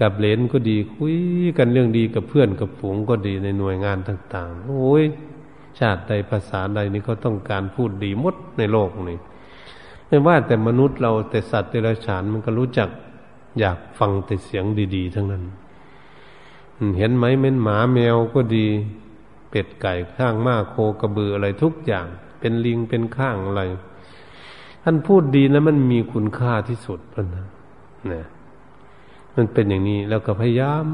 [0.00, 1.16] กับเลนก็ดีคุย
[1.58, 5.04] กันเรื่องดีกับเพื่อนกับฝูงก็ดีในหน่วยงานต่าง ๆ โอ้ย
[5.78, 9.18] ชาติใดภาษาใดนี่เขาต้องการพูดดีมดในโลกนี้
[10.06, 12.88] ไม่ว่าแต่มนุษย์เราแต่สัตว์เดรัจฉานมันก็รู้จัก
[13.60, 14.64] อยากฟังแต่เสียง
[14.96, 15.44] ดี ๆ ทั้งนั้น
[16.98, 18.66] เห็นไหมเม้นหมาแมวก็ดี
[19.50, 22.06] เป็ดไก่ข้างม้าโคกระบืออะไรทุกอย่าง
[22.40, 23.62] เป็นลิงเป็นข้างอะไร
[24.82, 27.00] ท่านพูดดีนะมันมีคุณค่าที่สุด
[27.34, 27.46] นะ
[28.08, 28.26] เนี่ย
[29.36, 30.86] มันเป็นอย่างนี้แล้วก็พยายาม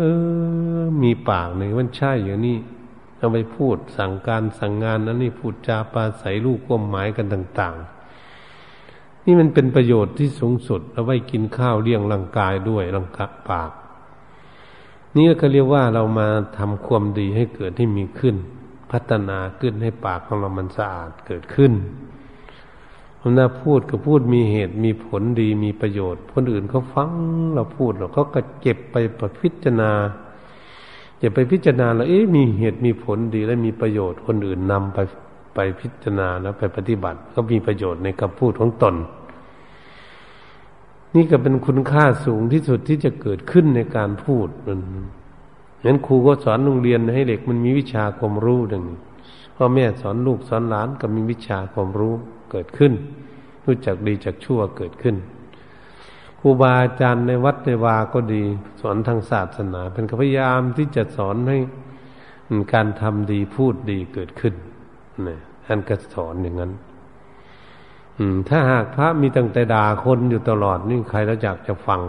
[0.00, 0.04] เอ
[0.80, 2.58] อ มีปากหนึ่งมันใช่อย่างนี้
[3.18, 7.74] เอาไปพูดสั่งการสั่งงานนั้นนี่พูดจาปาใสลูกก้มหมายกันต่าง
[8.50, 13.70] ๆ นี่มันเป็นประโยชน์ที่สูงสุดเอาไว้กินข้าวเลี้ยงร่างกายด้วยร่างกายปาก
[15.16, 18.36] นี่ก็เรียกว่าเรามาทำความดีให้เกิดให้มีขึ้น
[18.92, 21.72] พัฒนาขึ้นให้ปากของเรามันสะอาดเกิดขึ้น
[23.18, 27.10] เวลาพูดก็พูดมีเหตุมีผลดีมีประโยชน์ คนอื่นเขาฟัง
[27.54, 29.92] เราพูดเราเขาก็เก็บไปประพิจารณา
[31.18, 34.98] อย่าไปพิจารณาแล้วเอ๊ะมีเหตุมีผลดีและมีประโยชน์คนอื่นนำไป
[35.54, 38.94] ไปพิจารณาแล้วไปปฏิบัติ ก็มีประโยชน์ในคำพูดของตน
[41.14, 44.80] นี่ก็เป็นคุณค่าสูงที่สุดที่จะเกิดขึ้นในการพูดมัน
[45.84, 48.98] งั้นครูก็สอนโรงเรียนให้เด็กมันมีวิชาความรู้ดังนี้
[49.56, 52.14] พ่อแม่สอนลูกสอนหลานก็มีวิชาความรู้
[52.50, 52.92] เกิดขึ้น
[53.64, 55.16] รู้จักดีจักชั่วเกิดขึ้น
[56.40, 58.42] ครูบาอาจารย์ในวัดในวาก็ดี
[58.80, 61.58] สอนทางศาสนา เป็นพยายามที่จะสอนให้
[62.72, 64.54] การทำดีพูดดีเกิดขึ้น
[65.26, 66.72] นี่ท่านก็สอนอย่างนั้น
[68.48, 72.00] ถ้าหากพระมีตั้งแต่ด่าคนอยู่ตลอดนี่ใครแล้วอยากจะฟัง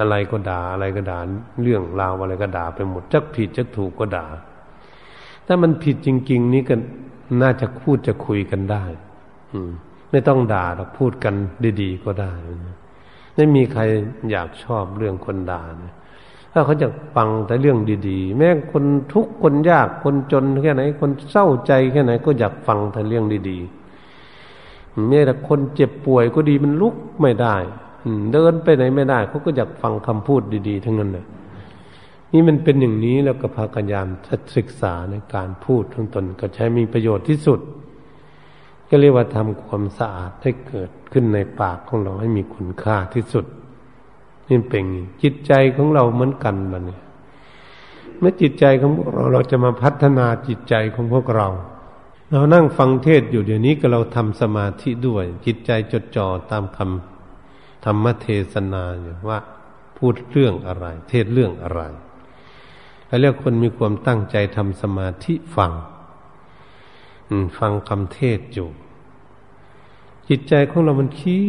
[0.00, 1.18] อะไรก็ด่าอะไรก็ด่า
[1.62, 4.26] เรื่องราวอะไรก็ด่าไปหมดจักผิดจักถูกก็ด่า
[5.46, 6.74] ถ้ามันผิดจริง ๆ นี้ก็
[7.42, 8.84] น่าจะพูดจะคุยกันได้
[9.52, 9.70] อืม
[10.10, 11.34] ไม่ต้องด่าเราพูดกัน
[11.82, 12.32] ดีๆก็ได้
[13.34, 13.82] ไม่มีใคร
[14.30, 15.92] อยากชอบเรื่องคนด่านะ
[16.52, 23.81] ถ้าเขาจะฟังแต่เรื่องดีๆ แม้คนทุกข์คนยากคนจนแค่ไหน คนเศร้าใจแค่ไหนก็อยากฟังแต่เรื่องดีๆ
[25.08, 27.56] แม้แต่คนเจ็บป่วยก็ดีมันลุกไม่ได้
[28.32, 31.26] เดินไปไหนไม่ได้เขาก็อยากฟังคำพูดดี ๆ ทั้งนั้นเลย
[32.32, 34.08] นี่มันเป็นอย่างนี้แล้วก็พากันยาม
[34.56, 37.60] ศึกษาในการพูดทั้งตนก็ใช้มีประโยชน์ที่สุด
[38.88, 43.46] ก็เรียกว่าทำความสะอาดให้เกิดขึ้นในปากของเราให้มีคุณค่าที่สุด
[44.48, 44.84] นี่เป็น
[45.22, 47.00] จิตใจของเราเหมือนกันมันนี่ย
[48.18, 51.48] เมื่อจิตใจของพวกเราเราจะมาพัฒนาจิตใจของพวกเรา
[52.34, 59.38] เรานั่งฟังเทศอยู่เดี๋ยวนี้ก็เราทำสมาธิด้วย จิตใจจดจ่อตามคำธรรมเทศนาอยู่ว่า
[59.96, 61.80] พูดเรื่องอะไร เทศเรื่องอะไร
[63.06, 65.72] เขาเรียกคนมีความตั้งใจทำสมาธิฟัง
[67.58, 68.68] ฟังคำเทศอยู่
[70.28, 71.40] จิตใจของเรามันคิ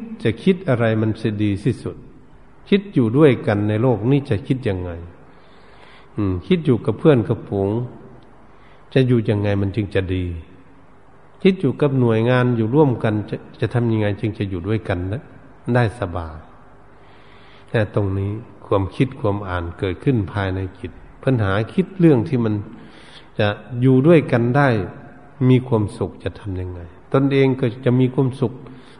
[0.00, 1.96] ด จะคิดอะไรมันจะดีที่สุด
[2.68, 4.90] คิดอยู่ด้วยกันในโลกนี้จะคิดยังไง
[6.46, 7.70] คิดอยู่กับเพื่อนกับฝูง
[8.94, 10.24] จะอยู่ยังไงมันจึงจะดี
[11.42, 15.22] คิดอยู่กับหน่วยงานอยู่ร่วมกัน จะจะทำยังไงจึงจะอยู่ด้วยกันนะ
[15.74, 16.36] ได้สบาย
[17.70, 18.30] แต่ตรงนี้
[18.66, 20.92] ความคิดความอ่านเกิดขึ้นภายในจิต
[21.24, 22.54] ปัญหาคิดเรื่องที่มัน
[23.38, 23.46] จะ
[23.80, 24.68] อยู่ด้วยกันได้
[25.48, 26.80] มีความสุขจะทำยังไง
[27.12, 28.52] ตนเองก็จะมีความสุข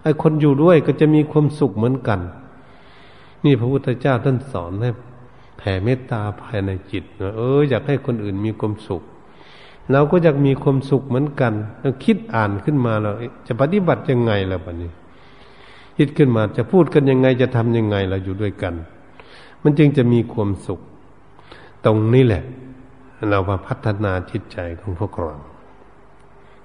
[0.03, 2.21] ไอ้คนอยู่ด้วยก็จะมีความสุขเหมือนกัน
[3.45, 4.91] นี่พระพุทธเจ้าท่านสอนให้
[5.59, 7.05] แผ่เมตตาภายในจิต
[7.37, 9.03] เอออยากให้คนอื่นมีความสุข
[9.93, 13.13] เราก็อยากมีความสุขเหมือนกันเราคิดอ่านขึ้นมาเรา
[13.47, 14.91] จะปฏิบัติยังไงล่ะบัดนี้
[15.97, 18.75] คิดขึ้นมาจะพูดกันยังไงจะทำยังไงเราอยู่ด้วยกัน
[19.63, 20.81] มันจึงจะมีความสุข
[21.85, 22.43] ตรงนี้แหละ
[23.31, 25.37] เรามาพัฒนาจิตใจของพวกเรา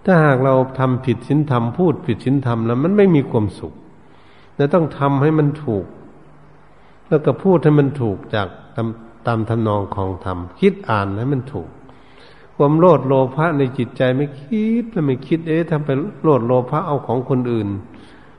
[0.06, 3.74] ถ้าหากเราทำผิดศีลธรรมพูดผิดศีลธรรมแล้ว มันไม่มีความสุข
[4.56, 5.86] เราต้องทำให้มันถูก
[7.10, 8.88] แล้วก็พูดให้มันถูกจากตาม
[9.28, 11.70] ตามทำนองของธรรมคิดอ่านให้มันถูก
[12.58, 17.68] ความโลดโลภะในจิตใจไม่คิดแล้วไม่คิดเอ๊ะทำเป็นโลดโลภะเอาของคนอื่น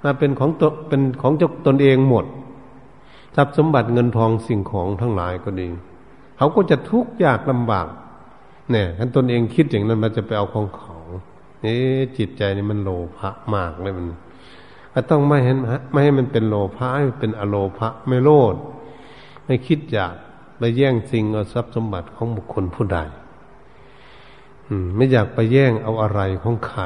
[0.03, 2.25] มาเป็นของตเป็นของเจ้าตนเองหมด
[3.37, 5.69] ทรัพย์สมบัติเงินทองสิ่งของทั้งหลายก็ดี
[6.37, 7.89] เขาก็จะทุกข์ยากลำบาก
[8.71, 10.97] เนี่ยท่านตนเองคิดอย่างนั้นมันจะไปเอาของเขา
[11.63, 11.75] เอ๊
[12.19, 14.07] จิตใจนี่มันโลภะมากเลยมัน
[14.95, 15.57] ก็ต้องไม่เห็น
[15.91, 18.55] ไม่ให้มันเป็นโลภะให้เป็นอโลภะไม่โลด
[19.45, 20.15] ไม่คิดอยาก
[20.59, 22.99] ไปแย่งสิ่งเอาทรัพย์สมบัติของบุคคลผู้ใด
[24.97, 26.83] ไม่อยากไปแย่งเอาอะไรของใคร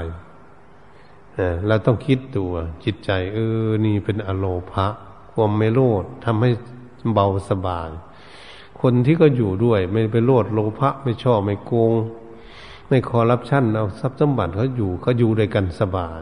[1.66, 2.52] เราต้องคิดตัว
[2.84, 4.86] จิตใจ เออ นี่เป็นอโลภะ
[5.32, 6.50] ความไม่โลดทำให้
[7.12, 7.90] เบาสบาย
[8.80, 11.92] คนที่ก็อยู่ด้วย ไม่ไปโลดโลภะไม่ชอบไม่โกง
[12.88, 16.20] ไม่คอรับชั่นเอาทรัพย์สมบัติเขาอยู่เขาอยู่ด้วยกันสบาย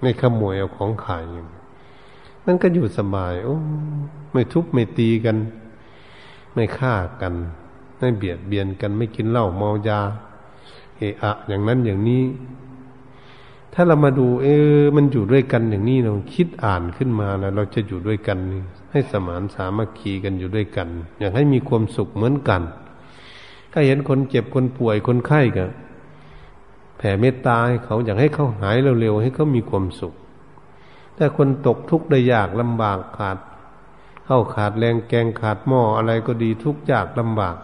[0.00, 1.24] ไม่ขโมยเอาของขาย
[2.44, 3.56] มันก็อยู่สบาย โอ้
[4.32, 5.36] ไม่ทุบไม่ตีกัน
[6.54, 7.34] ไม่ฆ่ากัน
[7.98, 10.00] ไม่เบียดเบียนกัน ไม่กินเหล้าเมายา
[11.02, 12.24] อะอะอย่างนั้นอย่างนี้
[13.74, 14.46] ถ้าเรามาดู เอ
[14.78, 18.38] อ มันอยู่ด้วยกันอย่างนี้เราคิดอ่านขึ้นมาแล้ว เราจะอยู่ด้วยกัน
[18.92, 20.88] ให้สมานสามัคคีกันอยู่ด้วยกัน
[21.20, 22.62] อยากให้มีความสุขเหมือนกัน
[23.72, 25.66] ถ้าเห็นคนเจ็บคนป่วยคนไข้ก็
[26.98, 30.14] แผ่เมตตาให้เขาอยากให้เขาหายเร็วๆให้เขามีความสุข
[31.16, 33.38] ถ้าคนตกทุกข์ได้ยากลำบากขาด
[34.24, 37.56] เข้าขาดแรงแกงขาดหม้ออะไรก็ดีทุกข์ยากลำบาก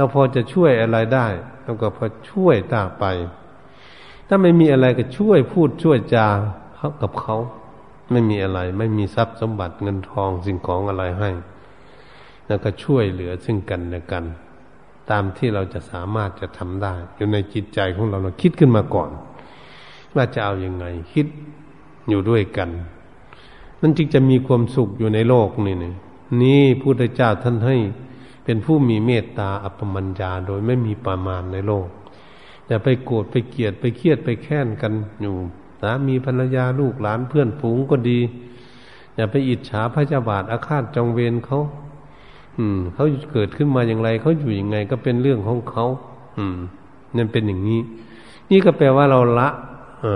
[0.00, 1.26] เราพอจะช่วยอะไรได้
[1.64, 3.04] เราก็พอช่วยตาไป
[4.28, 6.26] ถ้าไม่มีอะไรก็ช่วยพูดช่วยจา
[6.76, 7.36] เขากับเขา
[8.10, 11.30] ไม่มีอะไร ไม่มีทรัพย์สมบัติเงินทองสิ่งของอะไรให้
[12.46, 14.24] แล้วก็ช่วยเหลือซึ่งกันและกัน
[15.10, 19.10] ตามที่เราจะสามารถจะทำได้ อยู่ในจิตใจของเราเราคิดขึ้นมาก่อน
[20.14, 21.26] ว่าจะเอาอยัางไง คิด
[22.08, 22.70] อยู่ด้วยกัน
[23.80, 25.92] มันจึงจะมีความสุขอยู่ในโลกนี่นี่
[26.42, 27.76] นี่พุทธเจ้าท่านให้
[28.44, 31.88] เป็นผู้มีเมตตาอัปมัญญาโดยไม่มีประมาณในโลก
[32.66, 35.34] อย่าไปโกรธไปเกลียดไปเครียดไปแค้นกันอยู่
[35.80, 38.18] สามีภรรยาลูกหลานเพื่อนฝูงก็ดี
[39.14, 41.60] อย่าไปอิจฉาพระเจ้าบาทอาฆาตจองเวรเขา
[42.58, 45.84] อืมเขาเกิดขึ้นมาอย่างไรเขาอยู่ยังไง ก็เป็นเรื่องของเขา
[46.38, 46.58] อืม
[47.16, 47.80] นั่นเป็นอย่างนี้
[48.50, 49.48] นี่ก็แปลว่าเราละ
[50.04, 50.06] อ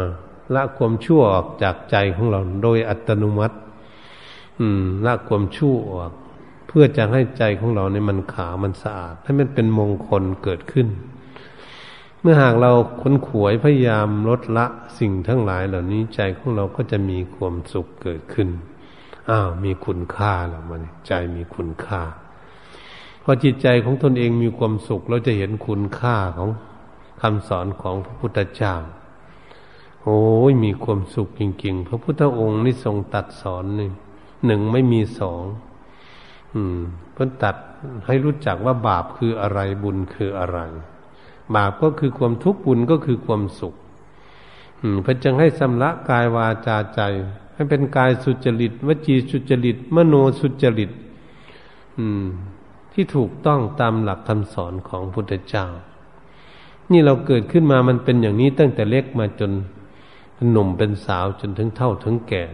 [0.54, 3.56] ละความชั่วออกจากใจของเรา โดยอัตโนมัติ
[4.60, 6.12] อืมละความชั่วออก
[6.76, 10.88] พื่อจะให้ใจของเราในมันขาวมันสะอาด ให้มันเป็นมงคลเกิดขึ้น
[12.20, 14.66] เมื่อหากเราค้นขวยพยายามลดละ
[14.98, 18.48] สิ่งทั้งหลายเหล่านี้ใจของเราก็จะมีความสุขเกิดขึ้น
[19.30, 22.02] อ้าวมีคุณค่าแล้วมันใจมีคุณค่า
[23.22, 26.50] พอจิตใจของตนเองมีความสุขเราจะเห็นคุณค่าของ
[27.20, 28.74] คำสอนของพระพุทธเจ้า
[30.02, 30.20] โอ้
[30.50, 33.92] ยมีความสุขจริงๆ พระพุทธองค์นี่ทรงตัดสอนหนึ่ง
[34.46, 35.42] หนึ่งไม่มีสอง
[37.12, 37.56] เพิ่นตัด
[38.06, 40.58] ให้รู้จักว่าบาปคืออะไรบุญคืออะไร
[41.56, 43.74] บาปก็คือความทุกข์บุญก็คือความสุข
[44.80, 47.00] อืมเพิ่นจึงให้สำละกายวาจาใจ
[47.54, 50.90] ให้เป็นกายสุจริตวจีสุจริต มโนสุจริต
[51.98, 52.24] อืม
[52.92, 55.66] ที่ถูกต้องตามหลักคำสอนของพุทธเจ้า
[56.92, 59.52] นี่เราเกิดขึ้นมามันเป็นอย่างนี้ตั้งแต่เล็กมาจน
[60.50, 62.44] หนุ่มเป็นสาวจนถึงเท่าถึงแก่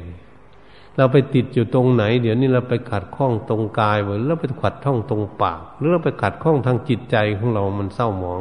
[1.00, 8.40] เราไปติดอยู่ตรงไหน เดี๋ยวนี้เราไปขัดข้องตรงกายหรือเราไปขัดข้องตรงปาก หรือเราไปขัดข้องทางจิตใจของเรามันเศร้าหมอง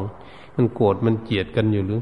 [0.55, 2.01] มันโกรธมันเกลียดกันอยู่หรือ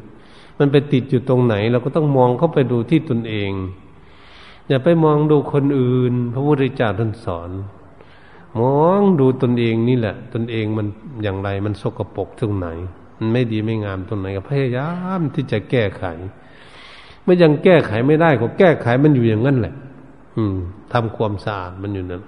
[0.59, 3.51] มันไปติดอยู่ตรงไหน เราก็ต้องมองเข้าไปดูที่ตนเอง
[4.67, 7.49] อย่าไปมองดูคนอื่น พระพุทธเจ้าท่านสอน
[8.59, 10.87] มองดูตนเองนี่แหละ ตนเองมัน
[11.23, 12.67] อย่างไรมันสกปรกตรงไหน
[13.17, 14.89] มันไม่ดีไม่งามตรงไหนก็พยายา
[15.19, 16.03] มที่จะแก้ไข
[17.23, 19.75] เมื่อยังแก้ไขไม่ได้ก็แก้ไขมันอยู่อย่างนั้นแหละ
[20.37, 20.57] อืม
[20.93, 22.23] ทำความสะอาดมันอยู่นั้น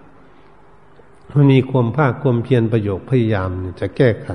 [1.34, 3.49] มันมีความภาคความเพียรประโยคพยายาม
[3.80, 4.30] จะแก้ไข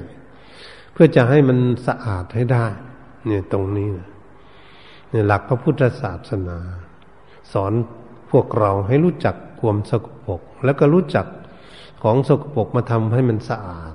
[0.92, 2.66] เพื่อจะให้มันสะอาดให้ได้
[3.26, 4.08] เนี่ยตรงนี้นะ
[5.10, 6.58] เนี่ยหลักพระพุทธศาสนา
[7.52, 7.72] สอน
[8.30, 11.26] พวกเราให้รู้จักความสกปรกแล้วก็รู้จัก
[12.02, 13.94] ของสกปรกมาทำให้มันสะอาด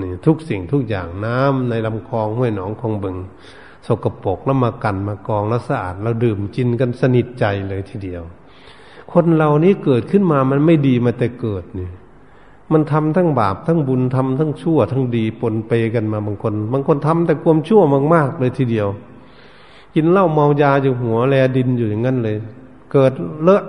[0.00, 3.16] นี่ทุกสิ่งทุกอย่างน้ำในลำคลองห้วยหนองคลองบึง
[3.86, 8.22] สกปรกแล้วมากันมากองแล้วสะอาด เราดื่มจินกันสนิทใจเลยทีเดียว
[9.12, 11.88] คนเรานี้เกิดขึ้นมามันไม่ดีมาแต่เกิดนี่
[12.72, 17.82] มันทำทั้งบาปทั้งบุญทำทั้งชั่ว ทั้งดีปนเปกันมาบางคน บางคนทำแต่ความชั่ว
[18.14, 18.88] มากๆเลยทีเดียว
[19.94, 22.36] กินเหล้าเมายาอยู่หัวแลดินอยู่อย่างนั้นเลย
[22.92, 23.62] เกิดเลอะ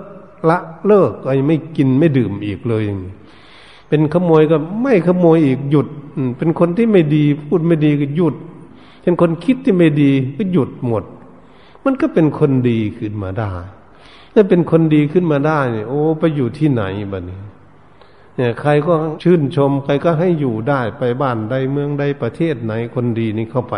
[0.48, 3.12] ละเลิกไอ้ไม่กินไม่ดื่มอีกเลยอย่างนี้
[3.88, 5.86] เป็นขโมยก็ไม่ขโมยอีกหยุด
[6.38, 8.34] เป็นคนที่ไม่ดีพูดไม่ดีก็หยุด
[9.02, 11.04] เป็นคนคิดที่ไม่ดีก็หยุดหมด
[11.84, 13.52] มันก็เป็นคนดีขึ้นมาได้
[14.34, 16.82] ถ้าเป็นคนดีขึ้นมาได้เนี่ยโอ้ไปอยู่ที่ไหน
[17.12, 17.40] บ้านี้
[18.36, 23.76] เนี่ย ใครก็ชื่นชม ใครก็ให้อยู่ได้ไปบ้านใดเมืองใดประเทศไหนคนดีนี่เข้าไป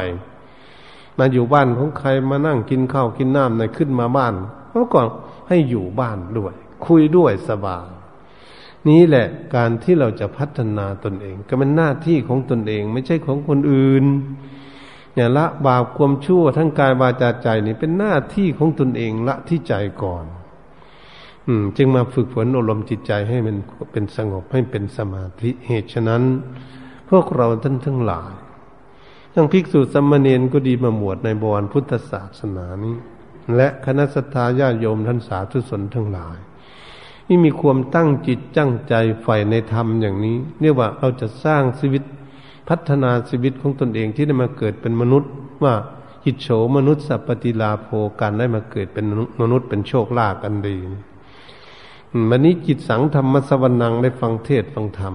[1.19, 4.35] มาอยู่บ้านของใครมานั่งกินข้าวกินน้ำในขึ้นมาบ้าน
[4.71, 5.07] เมื่อก่อน
[5.49, 6.55] ให้อยู่บ้านด้วย
[6.87, 7.87] คุยด้วยสบาย
[8.89, 14.05] นี้แหละการที่เราจะพัฒนาตนเอง ก็เป็นหน้าที่ของตนเองไม่ใช่ของคนอื่น
[15.15, 20.25] เนี่ยละบาปความชั่วทั้งกายวาจาใจนี่เป็นหน้าที่ของตนเองละที่ใจก่อน
[21.47, 23.57] อืม จึงมาฝึกฝนอารมณ์จิตใจให้มัน
[23.93, 26.23] เป็นสงบให้เป็นสมาธิเหตุฉะนั้น
[27.11, 28.33] พวกเราท่านทั้งหลาย
[29.35, 32.97] ทั้งภิกษุสมมาเนก็ดีมาหมวดในบวรพุทธศาสนานี้
[33.57, 36.37] และคณะสัตยาญาโยมท่านสาธุชนทั้งหลาย
[37.27, 42.03] ที่มีความตั้งจิตตั้งใจใฝ่ในธรรมอย่างนี้ เรียกว่าเราจะสร้างชีวิต
[42.69, 45.31] พัฒนาชีวิตของตนเองที่ได้มาเกิดเป็นมนุษย์
[45.65, 45.75] ว่า
[46.25, 47.89] หิตโฉมนุษย์สัพปติลาโภ
[48.21, 49.07] การได้มาเกิดเป็น
[49.41, 50.77] มนุษย์เป็นโชคลาภกันดี
[52.31, 55.15] วันนี้จิตสังธรรมสวรรังได้ฟังเทศฟังธรรม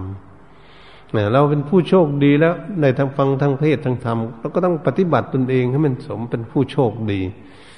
[1.34, 7.22] เราเป็นผู้โชคดีแล้วในทางฟังทางเพศทางธรรมเราก็ต้องปฏิบัติตนเองให้มันสมเป็นผู้โชคดี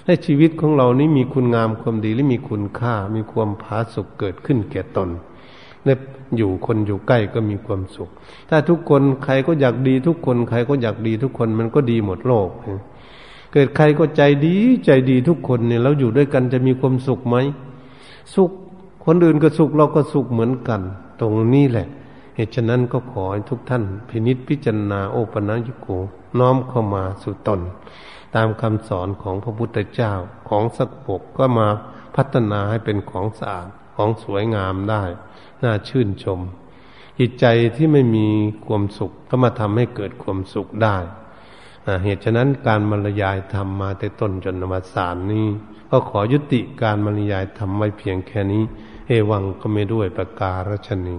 [0.06, 5.10] ให้ชีวิตของเรานี้มีคุณงามความดีและมีคุณค่า มีความผาสุกเกิดขึ้นแก่ตน
[5.84, 5.98] เนี่ย
[6.38, 8.10] อยู่คนอยู่ใกล้ก็มีความสุข
[8.50, 12.50] ถ้าทุกคนใครก็อยากดีทุกคนใครก็อยากดีทุกคนมันก็ดีหมดโลก
[13.54, 14.56] เกิดใครก็ใจดี
[14.86, 17.36] ใจดีทุกคนเนี่ยแล้วอยู่ด้วยกันจะมีความสุขไหม
[18.36, 18.52] สุข
[19.06, 20.82] คนอื่นก็สุขเราก็สุขเหมือนกัน
[21.20, 21.88] ตรงนี้แหละ
[22.36, 25.88] เหตุฉะนั้นก็ขอให้ทุกท่านพินิษพิจารณาโอปนัญโก
[26.40, 27.62] น้อมเข้ามาสู่ตน
[28.36, 30.14] ตามคำสอนของพระพุทธเจ้า
[30.50, 31.68] ของสักปกก็มา
[32.16, 35.04] พัฒนาให้เป็นของสะอาดของสวยงามได้
[35.64, 36.40] น่าชื่นชม
[37.20, 37.46] จิตใจ
[37.76, 38.28] ที่ไม่มี
[38.66, 40.98] ความสุขก็มาทำให้เกิดความสุขได้
[42.04, 45.48] เหตุฉะนั้นการบรรยายธรรมมาแต่ต้นจนนวสานนี้
[45.90, 48.64] ก็ขอยุติการบรรยายธรรมไว้เพียงแค่นี้
[49.08, 51.16] เอวังก็ไม่ด้วยประการชนี